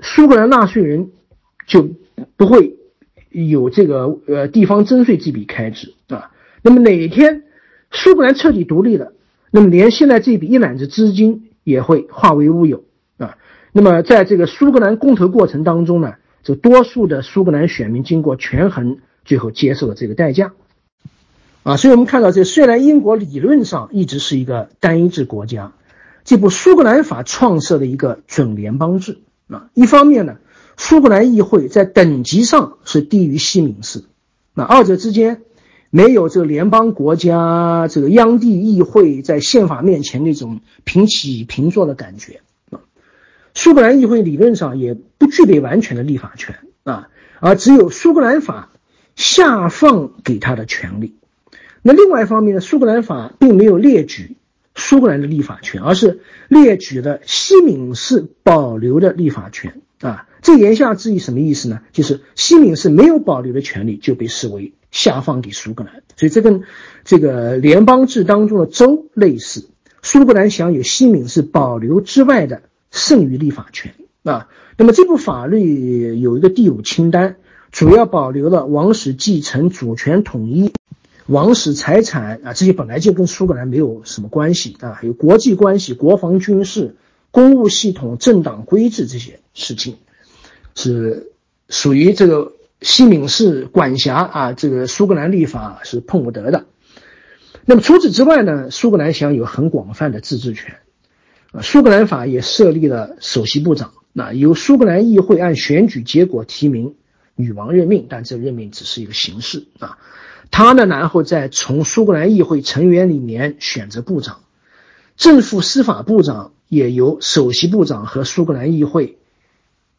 [0.00, 1.12] 苏格兰纳税人
[1.66, 1.90] 就
[2.36, 2.76] 不会
[3.30, 6.32] 有这个呃地方征税这笔开支啊。
[6.62, 7.44] 那么哪天
[7.92, 9.12] 苏格兰彻底独立了，
[9.50, 12.84] 那么连现在这笔一揽子资金也会化为乌有
[13.18, 13.36] 啊。
[13.72, 16.14] 那么，在这个苏格兰公投过程当中呢，
[16.44, 20.52] 这多数的苏格兰选民经过权衡，最后接受了这个代价，
[21.64, 25.72] 啊，所以我们看到，这虽然英国理论上一直是一个单一制国家，
[26.24, 29.68] 这部苏格兰法创设了一个准联邦制啊。
[29.74, 30.36] 一方面呢，
[30.76, 34.04] 苏格兰议会在等级上是低于西敏寺，
[34.54, 35.42] 那二者之间
[35.90, 42.40] 没有这个联邦国家这个央地议会在宪法面前那种平起平坐的感觉。
[43.54, 47.08] 苏格兰议会理论上也不具备完全的立法权啊，
[47.40, 48.70] 而只有苏格兰法
[49.14, 51.14] 下放给他的权利。
[51.80, 54.36] 那另外一方面呢，苏格兰法并没有列举
[54.74, 60.28] 苏格兰的立法权，而是列举了西敏寺保留的立法权啊。
[60.42, 61.80] 这言下之意什么意思呢？
[61.92, 66.02] 就是西敏寺没有保留的权利就被视为下放给苏格兰。
[66.16, 66.62] 所以这跟
[67.04, 69.68] 这个联邦制当中的州类似，
[70.02, 72.62] 苏格兰享有西敏寺保留之外的。
[72.92, 77.36] 剩余立法权啊，那么这部法律有一个第五清单，
[77.72, 80.72] 主要保留了王室继承、主权统一、
[81.26, 86.96] 王室财产啊，这些本来就跟苏格兰没有什么关系啊，还有国际关系、国防军事、
[87.32, 89.96] 公务系统、政党规制这些事情，
[90.74, 91.32] 是
[91.68, 96.66] 属于这个西敏寺管辖啊，这个苏格兰立法是碰不得的。
[97.64, 100.76] 那么除此之外呢，苏格兰享有很广泛的自治权
[101.52, 101.62] 啊。
[101.62, 106.94] 苏格兰法也设立了首席部长，那由苏格兰议会按选举结果提名
[107.34, 109.98] 女王任命，但这任命只是一个形式啊。
[110.50, 114.40] 他呢，然后再从苏格兰议会成员里面选择部长，
[115.16, 119.18] 正副司法部长也由首席部长和苏格兰议会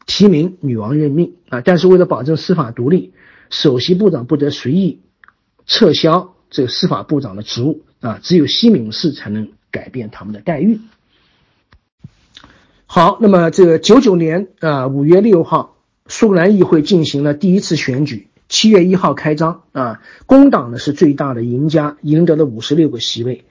[0.07, 1.61] 提名女王任命啊。
[1.61, 3.13] 但是为了保证司法独立，
[3.51, 5.01] 首席部长不得随意
[5.67, 10.79] 撤销这个司法部长的职务啊，只有西敏寺才能改变他们的待遇。
[12.85, 15.75] 好，那么这个九九年啊五月六号，
[16.07, 23.43] 苏格兰议会进行了第一次选举，七月一号开张啊，工党呢是最大的赢家，赢得了五十六个席位，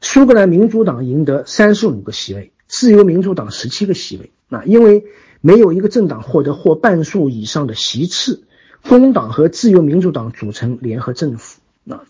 [0.00, 5.04] 苏格兰民主党赢得三十五个席位，自由民主党十七个席位啊，因为
[5.46, 8.44] 没有一个政党获得或半数以上的席次，
[8.88, 12.04] 工党和自由民主党组成联合政府啊，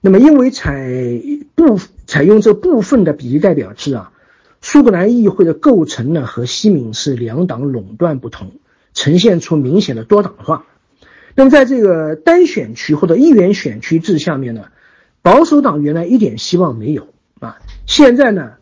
[0.00, 0.90] 那么因为采
[1.54, 4.10] 部采用这部分的比例代表制啊。
[4.60, 8.50] 苏格兰议会的构成呢，和西敏是两党垄断不同，
[8.94, 10.66] 呈现出明显的多党化。
[11.36, 14.64] 那么，在这个单选区或者议员选区制下面呢，
[15.22, 17.06] 保守党原来一点希望没有
[17.38, 17.58] 啊。
[17.86, 18.54] 现在呢，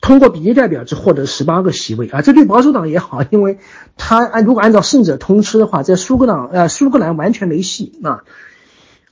[0.00, 3.58] 通过比例代表制获得十八个席位啊，这对保守党也好，因为
[3.96, 8.24] 他按如果按照胜者通吃的话，在苏格兰呃苏格兰完全没戏啊。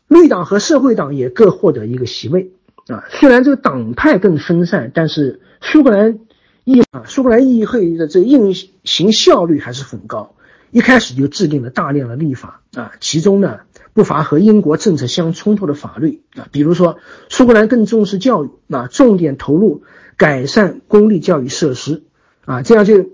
[0.09, 2.53] 绿党和社会党也各获得一个席位
[2.87, 6.21] 啊，虽然这个党派更分散，但是苏格兰
[6.65, 10.35] 议啊苏格兰议会的这运行效率还是很高，
[10.71, 13.59] 一开始就制定了大量的立法啊，其中呢
[13.93, 16.97] 不乏和英国政策相冲突的法律啊，比如说
[17.29, 19.83] 苏格兰更重视教育啊，重点投入
[20.19, 22.03] 改善公立教育设施
[22.45, 23.07] 啊，这样就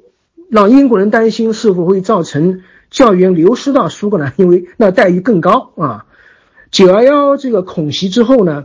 [0.48, 6.06] 让英国人担心是否会造成教员流失到苏格兰，因为那待遇更高啊。
[6.70, 8.64] 九幺幺这个恐袭之后呢，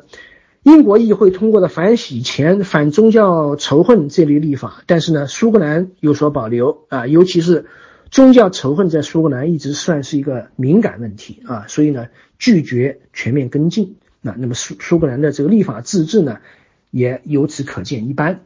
[0.64, 7.66] 英国议会通过了反洗钱、反宗教仇恨这类立法，但是呢，苏格兰有所保留啊，尤其是
[8.10, 13.98] 宗教仇恨在苏格兰一直算是一个敏感问题啊，所以呢，拒绝全面跟进。
[14.22, 16.40] 那那么苏苏格兰的这个立法自治呢，
[16.92, 18.42] 也由此可见一斑。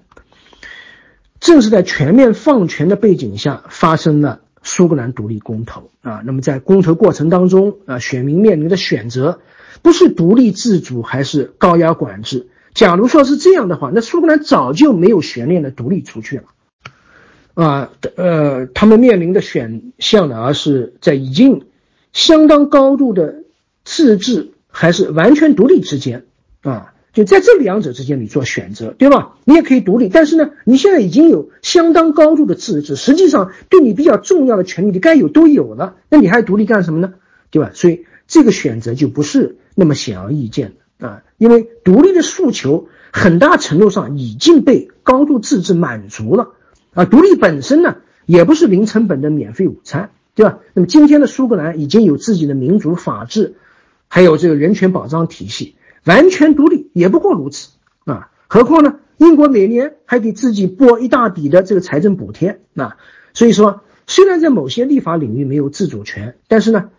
[1.40, 6.22] 正是在全面放权的背景下，发生了苏格兰独立公投啊。
[6.26, 9.42] 那么在公投过程当中啊，选民面临的选择。
[9.82, 12.48] 不是独立自主还是高压管制？
[12.74, 16.44] 假如说是这样的话，那苏格兰早就没有悬念的独立出去了，
[17.54, 21.66] 啊，呃，他们面临的选项呢，而是在已经
[22.14, 23.44] 相当高度的
[23.84, 26.26] 自治还是完全独立之间，
[26.62, 29.38] 啊，就在这两者之间你做选择，对吧？
[29.46, 37.14] 你也可以独立，但是呢，你现在已经有相当高度的自治，实际上对你比较重要的权利你该有都有了，那你还独立干什么呢？
[37.52, 37.72] 对吧？
[37.74, 39.58] 所以这个选择就不是。
[39.76, 46.50] 那么显而易见的啊，因为独立的诉求很大程度上已经被高度自治满足了
[46.94, 47.96] 啊，独立本身呢
[48.28, 50.60] 也不是零成本的免费午餐，对吧？
[50.76, 53.56] 那么今天的苏格兰已经有自己的民主法治，
[54.08, 57.70] 还有这个人权保障体系，完全独立也不过如此
[58.06, 58.30] 啊。
[58.48, 62.98] 何况呢，英国每年还给自己拨一大笔的这个财政补贴啊，
[63.34, 66.90] 所以说虽然在某些立法领域没有自主权，但是呢，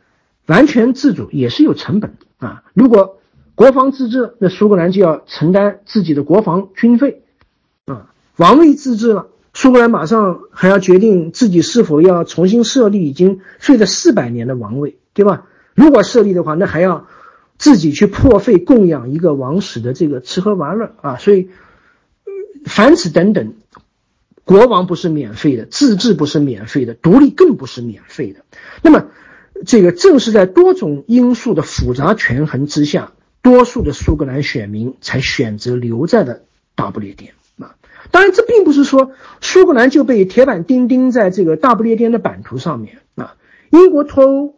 [0.46, 2.14] 完全自主也是有成本。
[2.38, 3.18] 啊，如果
[3.54, 7.22] 国防自治，那苏格兰就要承担自己的国防军费，
[7.86, 15.46] 啊，王位自治了，苏格兰马上还要决定自己是否要重新设立已经废了四百年的王位，对吧？
[15.74, 17.06] 如果设立的话，那还要
[17.58, 21.50] 自己去破费供养一个王室的这个吃喝玩乐啊，所以
[22.64, 23.54] 凡此等等，
[24.44, 28.44] 国王不是免费的，自治不是免费的，独立更不是免费的，
[28.82, 29.06] 那么。
[29.64, 36.40] 这个正是在多种因素的复杂权衡之下，多数的苏格兰选民才选择留在了
[36.74, 37.76] 大不列颠啊。
[38.10, 43.36] 当然，这并不是说苏格兰就被铁板钉钉在这个大不列颠的版图上面啊。
[43.70, 44.56] 英国脱欧，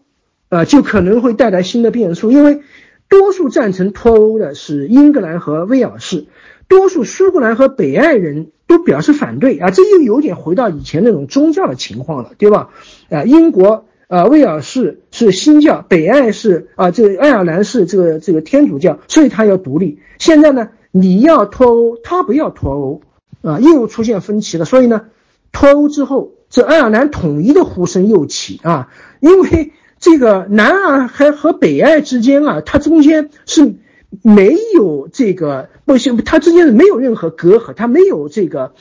[0.49, 2.63] 呃，就可能会带来新的变数，因为
[3.09, 6.27] 多数赞成脱欧的是英格兰和威尔士，
[6.69, 9.71] 多数苏格兰和北爱人都表示反对啊。
[9.71, 12.71] 这又有点回到以前那种宗教的情况了，对吧？
[13.11, 13.85] 啊，英国。
[14.09, 19.99] 啊，威尔士是新教，北爱是啊，这个爱尔兰是这个这个天主教，所以他要独立。
[20.19, 23.01] 现在呢，你要脱欧，他不要脱欧，
[23.43, 24.65] 啊，又出现分歧了。
[24.65, 25.07] 所以呢，
[25.51, 29.73] 脱欧之后，这爱尔兰统一的呼声又起啊，因为
[30.09, 33.75] 这个南岸还和北爱之间啊，它中间是
[34.23, 38.75] 没有这个不行，它之间是没有任何隔阂，它没有这个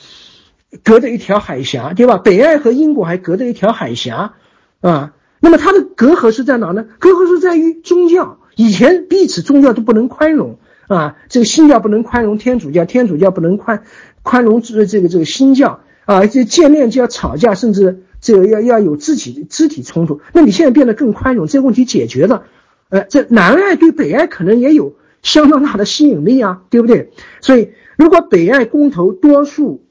[0.84, 2.18] 隔着一条海峡，对吧？
[2.18, 4.34] 北爱和英国还隔着一条海峡，
[4.80, 5.14] 啊。
[5.40, 6.86] 那么它的隔阂是在哪呢？
[7.00, 13.82] 隔阂是在于宗教，以前彼此宗教都不能宽容啊，这个新教不能宽容天主教，天主教不能宽
[14.22, 20.20] 宽容这这个这个新教啊，这见面就要吵架，甚至这个要要有肢体肢体冲突。
[20.32, 22.42] 那你现在变得更宽容，这个问题解决了，
[22.88, 27.12] 呃，这南爱对北爱可能也有相当大的吸引力啊，对不对？
[27.40, 29.84] 所以如果北爱公投多数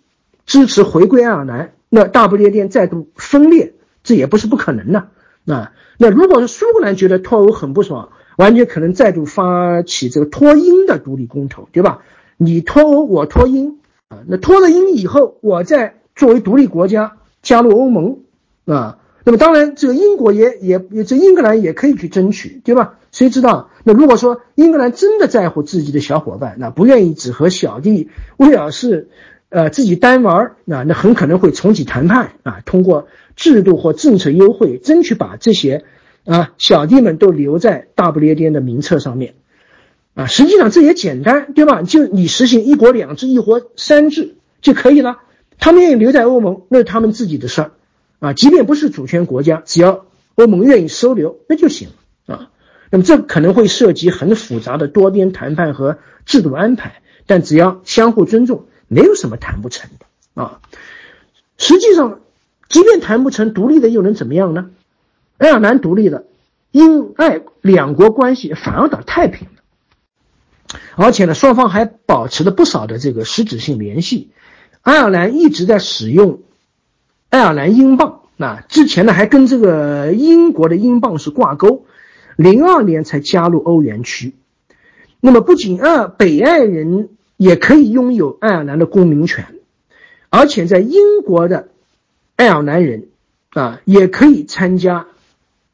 [0.45, 3.73] 支持回归爱尔兰，那大不列颠再度分裂，
[4.03, 5.07] 这也不是不可能的。
[5.45, 12.01] 那那如果是苏格兰觉得脱欧很不爽，完全可能再度发起这个脱英的独立公投，对吧？
[12.35, 13.77] 你脱欧，我脱英
[14.09, 14.19] 啊。
[14.27, 18.19] 那脱了英以后，我再作为独立国家加入欧盟
[18.65, 18.97] 啊。
[19.23, 22.99] 那么当然，这个英国也也这英格兰也可以去争取，对吧？
[23.11, 23.69] 谁知道？
[23.83, 29.09] 那如果说英格兰真的在乎自己的小伙伴，那不愿意只和小弟威尔士。
[29.49, 33.07] 呃，自己单玩，那那很可能会重启谈判啊，通过
[33.37, 35.85] 制度或政策优惠，争取把这些
[36.25, 39.35] 啊小弟们都留在大不列颠的名册上面，
[40.13, 41.83] 啊，实际上这也简单，对吧？
[41.83, 45.19] 就你实行一国两制、一国三制就可以了。
[45.57, 47.71] 他们愿意留在欧盟，那是他们自己的事儿，
[48.19, 50.05] 啊，即便不是主权国家，只要
[50.35, 51.89] 欧盟愿意收留，那就行
[52.25, 52.49] 了啊。
[52.89, 58.65] 那么这可能会涉及很复杂的多边谈判和制度安排，但只要相互尊重。
[58.87, 60.41] 没有什么谈不成的。
[60.41, 60.61] 啊。
[61.57, 62.19] 实际上，
[62.69, 64.69] 即便谈不成独立的，又能怎么样呢？
[65.37, 66.23] 爱尔兰独立了，
[66.71, 74.29] 英爱两国关系反而打太平了，而且呢，双方还保持了不少的这个实质性联系。
[74.81, 76.41] 爱尔兰一直在使用
[77.35, 81.85] 爱尔兰英镑，那之前呢还跟这个英国的英镑是挂钩，
[82.37, 84.35] 零二年才加入欧元区。
[85.19, 89.47] 那么不仅爱北爱人也可以拥有爱尔兰的公民权，
[90.29, 91.67] 而且在英国的
[92.37, 93.09] 爱尔兰人
[93.49, 95.07] 啊也可以参加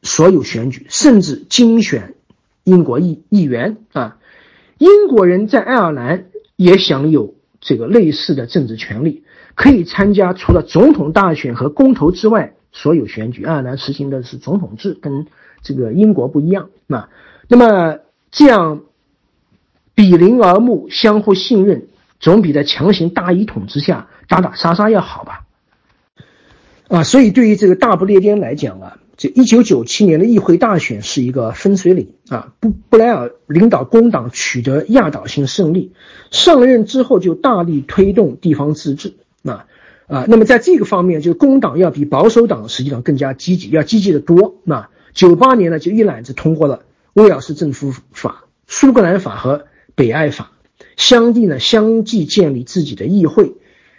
[0.02, 2.14] 所有选举，甚至精选
[2.64, 4.16] 英国议议员啊。
[4.78, 6.24] 英国人在爱尔兰
[6.56, 7.36] 也享有。
[7.64, 9.22] 这个类似的政治权利
[9.54, 13.44] 可以参加除了总统大选和公投之外所有选举。
[13.44, 15.26] 爱尔兰实行的是总统制，跟
[15.62, 17.08] 这个英国不一样啊。
[17.48, 17.98] 那么
[18.30, 18.82] 这样
[19.94, 21.86] 比邻而睦，相互信任，
[22.18, 25.44] 总比在强行大一统之下打打杀杀要好吧？
[26.88, 28.98] 啊，所以对于这个大不列颠来讲啊。
[29.14, 35.92] 这一九九七年的议会大选是一个分水岭啊，布布莱尔领导工党取得压倒性胜利，
[36.30, 39.14] 上任之后就大力推动地方自治
[39.44, 39.66] 啊
[40.06, 44.56] 啊，那么在这个方面，就工党要比保守党实际上更加积极，要积极的多。
[44.64, 46.84] 那九八年呢，就一揽子通过了
[47.14, 50.52] 威尔士政府法、苏格兰法和北爱法，
[50.96, 53.54] 相继呢相继建立自己的议会。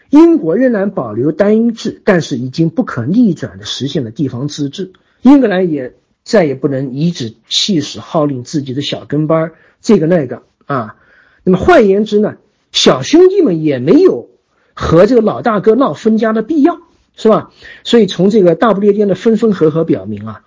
[0.10, 4.94] 英国仍然保留单一制，但是已经不可逆转的实现了地方自治。
[5.24, 10.98] 英格兰也再也不能颐指气使号令自己的小跟班儿这个那个啊。
[11.44, 12.36] 那么换言之呢，
[12.72, 14.30] 小兄弟们也没有
[14.74, 16.80] 和这个老大哥闹分家的必要，
[17.16, 17.52] 是吧？
[17.84, 20.42] 所以从这个大不列颠的分分合合表明啊，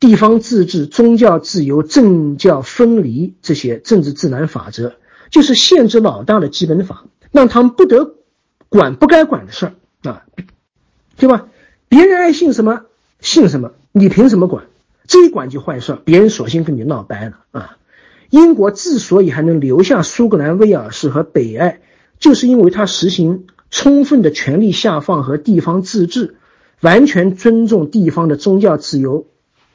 [0.00, 4.94] 地方自治、宗教自由、政教分离这些政治自然法则，
[5.30, 8.14] 就是限制老大的基本法，让他们不得
[8.68, 9.72] 管不该管的事儿
[10.10, 10.24] 啊，
[11.16, 11.46] 对吧？
[11.88, 12.82] 别人爱信什么
[13.20, 13.72] 信什么。
[13.94, 14.64] 你凭什么管？
[15.06, 17.76] 这一管就坏事，别人索性跟你闹掰了啊！
[18.30, 21.82] 英国之所以还能留下苏格兰、威尔士和北爱，
[22.22, 26.36] 就是因为他实行充分的权力下放和地方自治，
[26.80, 29.26] 完全尊重地方的宗教自由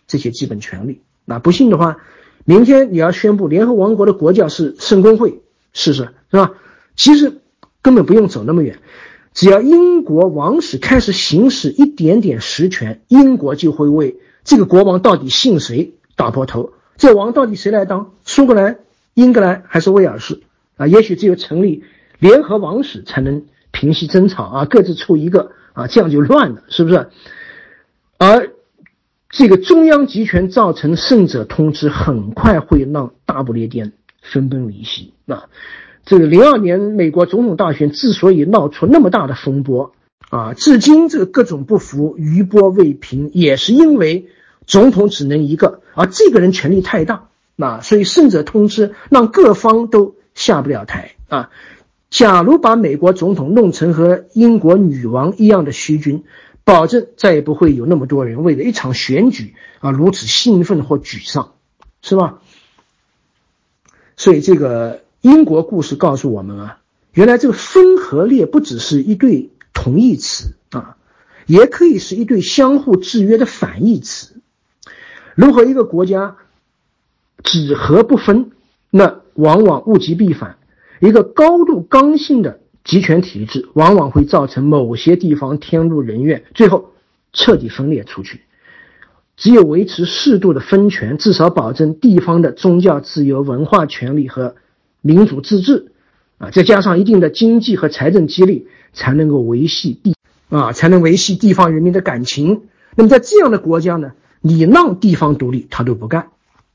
[0.08, 1.02] 这些基本权利。
[1.26, 1.98] 那不信的话，
[2.46, 5.42] 明天你要宣布联合王国的国教是圣公会，
[5.74, 6.54] 试试是吧？
[6.96, 7.42] 其实
[7.82, 8.80] 根本不用走那么远。
[9.34, 16.72] 只要英国王室开始行使一点点实权，英国就会为这个国王到底姓谁打破头。
[16.96, 18.14] 这王到底谁来当？
[18.24, 18.80] 苏格兰、
[19.16, 20.40] 英格兰还是威尔士？
[20.78, 21.84] 啊，也许只有成立
[22.20, 27.10] 联合王室才能平息争吵啊，各自出一个啊，这样就乱了，是不是？
[28.18, 28.52] 而
[29.30, 35.46] 这个中央集权造成胜者通吃，很快会让大不列颠分崩离析啊。
[36.06, 39.94] 这个零二年美国总统大选之所以闹出那么大的风波
[40.30, 44.30] 啊，至今这个各种不服余波未平，也是因为
[44.66, 51.50] 总统只能一个，而这个人权力太大啊，所以胜者通吃，让各方都下不了台啊。
[52.10, 56.24] 假如把美国总统弄成和英国女王一样的虚君，
[56.64, 61.54] 保证再也不会有那么多人为了一场选举啊如此兴奋或沮丧，
[62.02, 62.42] 是吧？
[64.16, 65.02] 所以这个。
[65.22, 66.80] 英国故事告诉我们啊，
[67.12, 70.96] 原来这个分和裂不只是一对同义词啊，
[71.48, 74.40] 也可以是一对相互制约的反义词。
[75.36, 76.38] 如果一个国家
[77.44, 78.52] 只和不分，
[78.92, 80.58] 那往往物极必反。
[81.00, 86.92] 一个高度刚性的集权体制，往往会造成某些地方天怒人怨，最后
[87.34, 88.42] 彻底分裂出去。
[89.36, 94.56] 只有维持适度的分权，至少保证地方的宗教自由、文化权利和。
[95.00, 95.92] 民主自治，
[96.38, 100.16] 啊，再加上一定的经济和财政激励，才能够维系地
[100.50, 102.64] 啊，才能维系地方人民的感情。
[102.96, 106.30] 那么在这样的国家呢，你让地方独立，他都不干，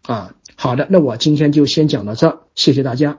[0.07, 0.32] 啊。
[0.57, 3.19] 好的，那我今天就先讲到这，谢谢大家。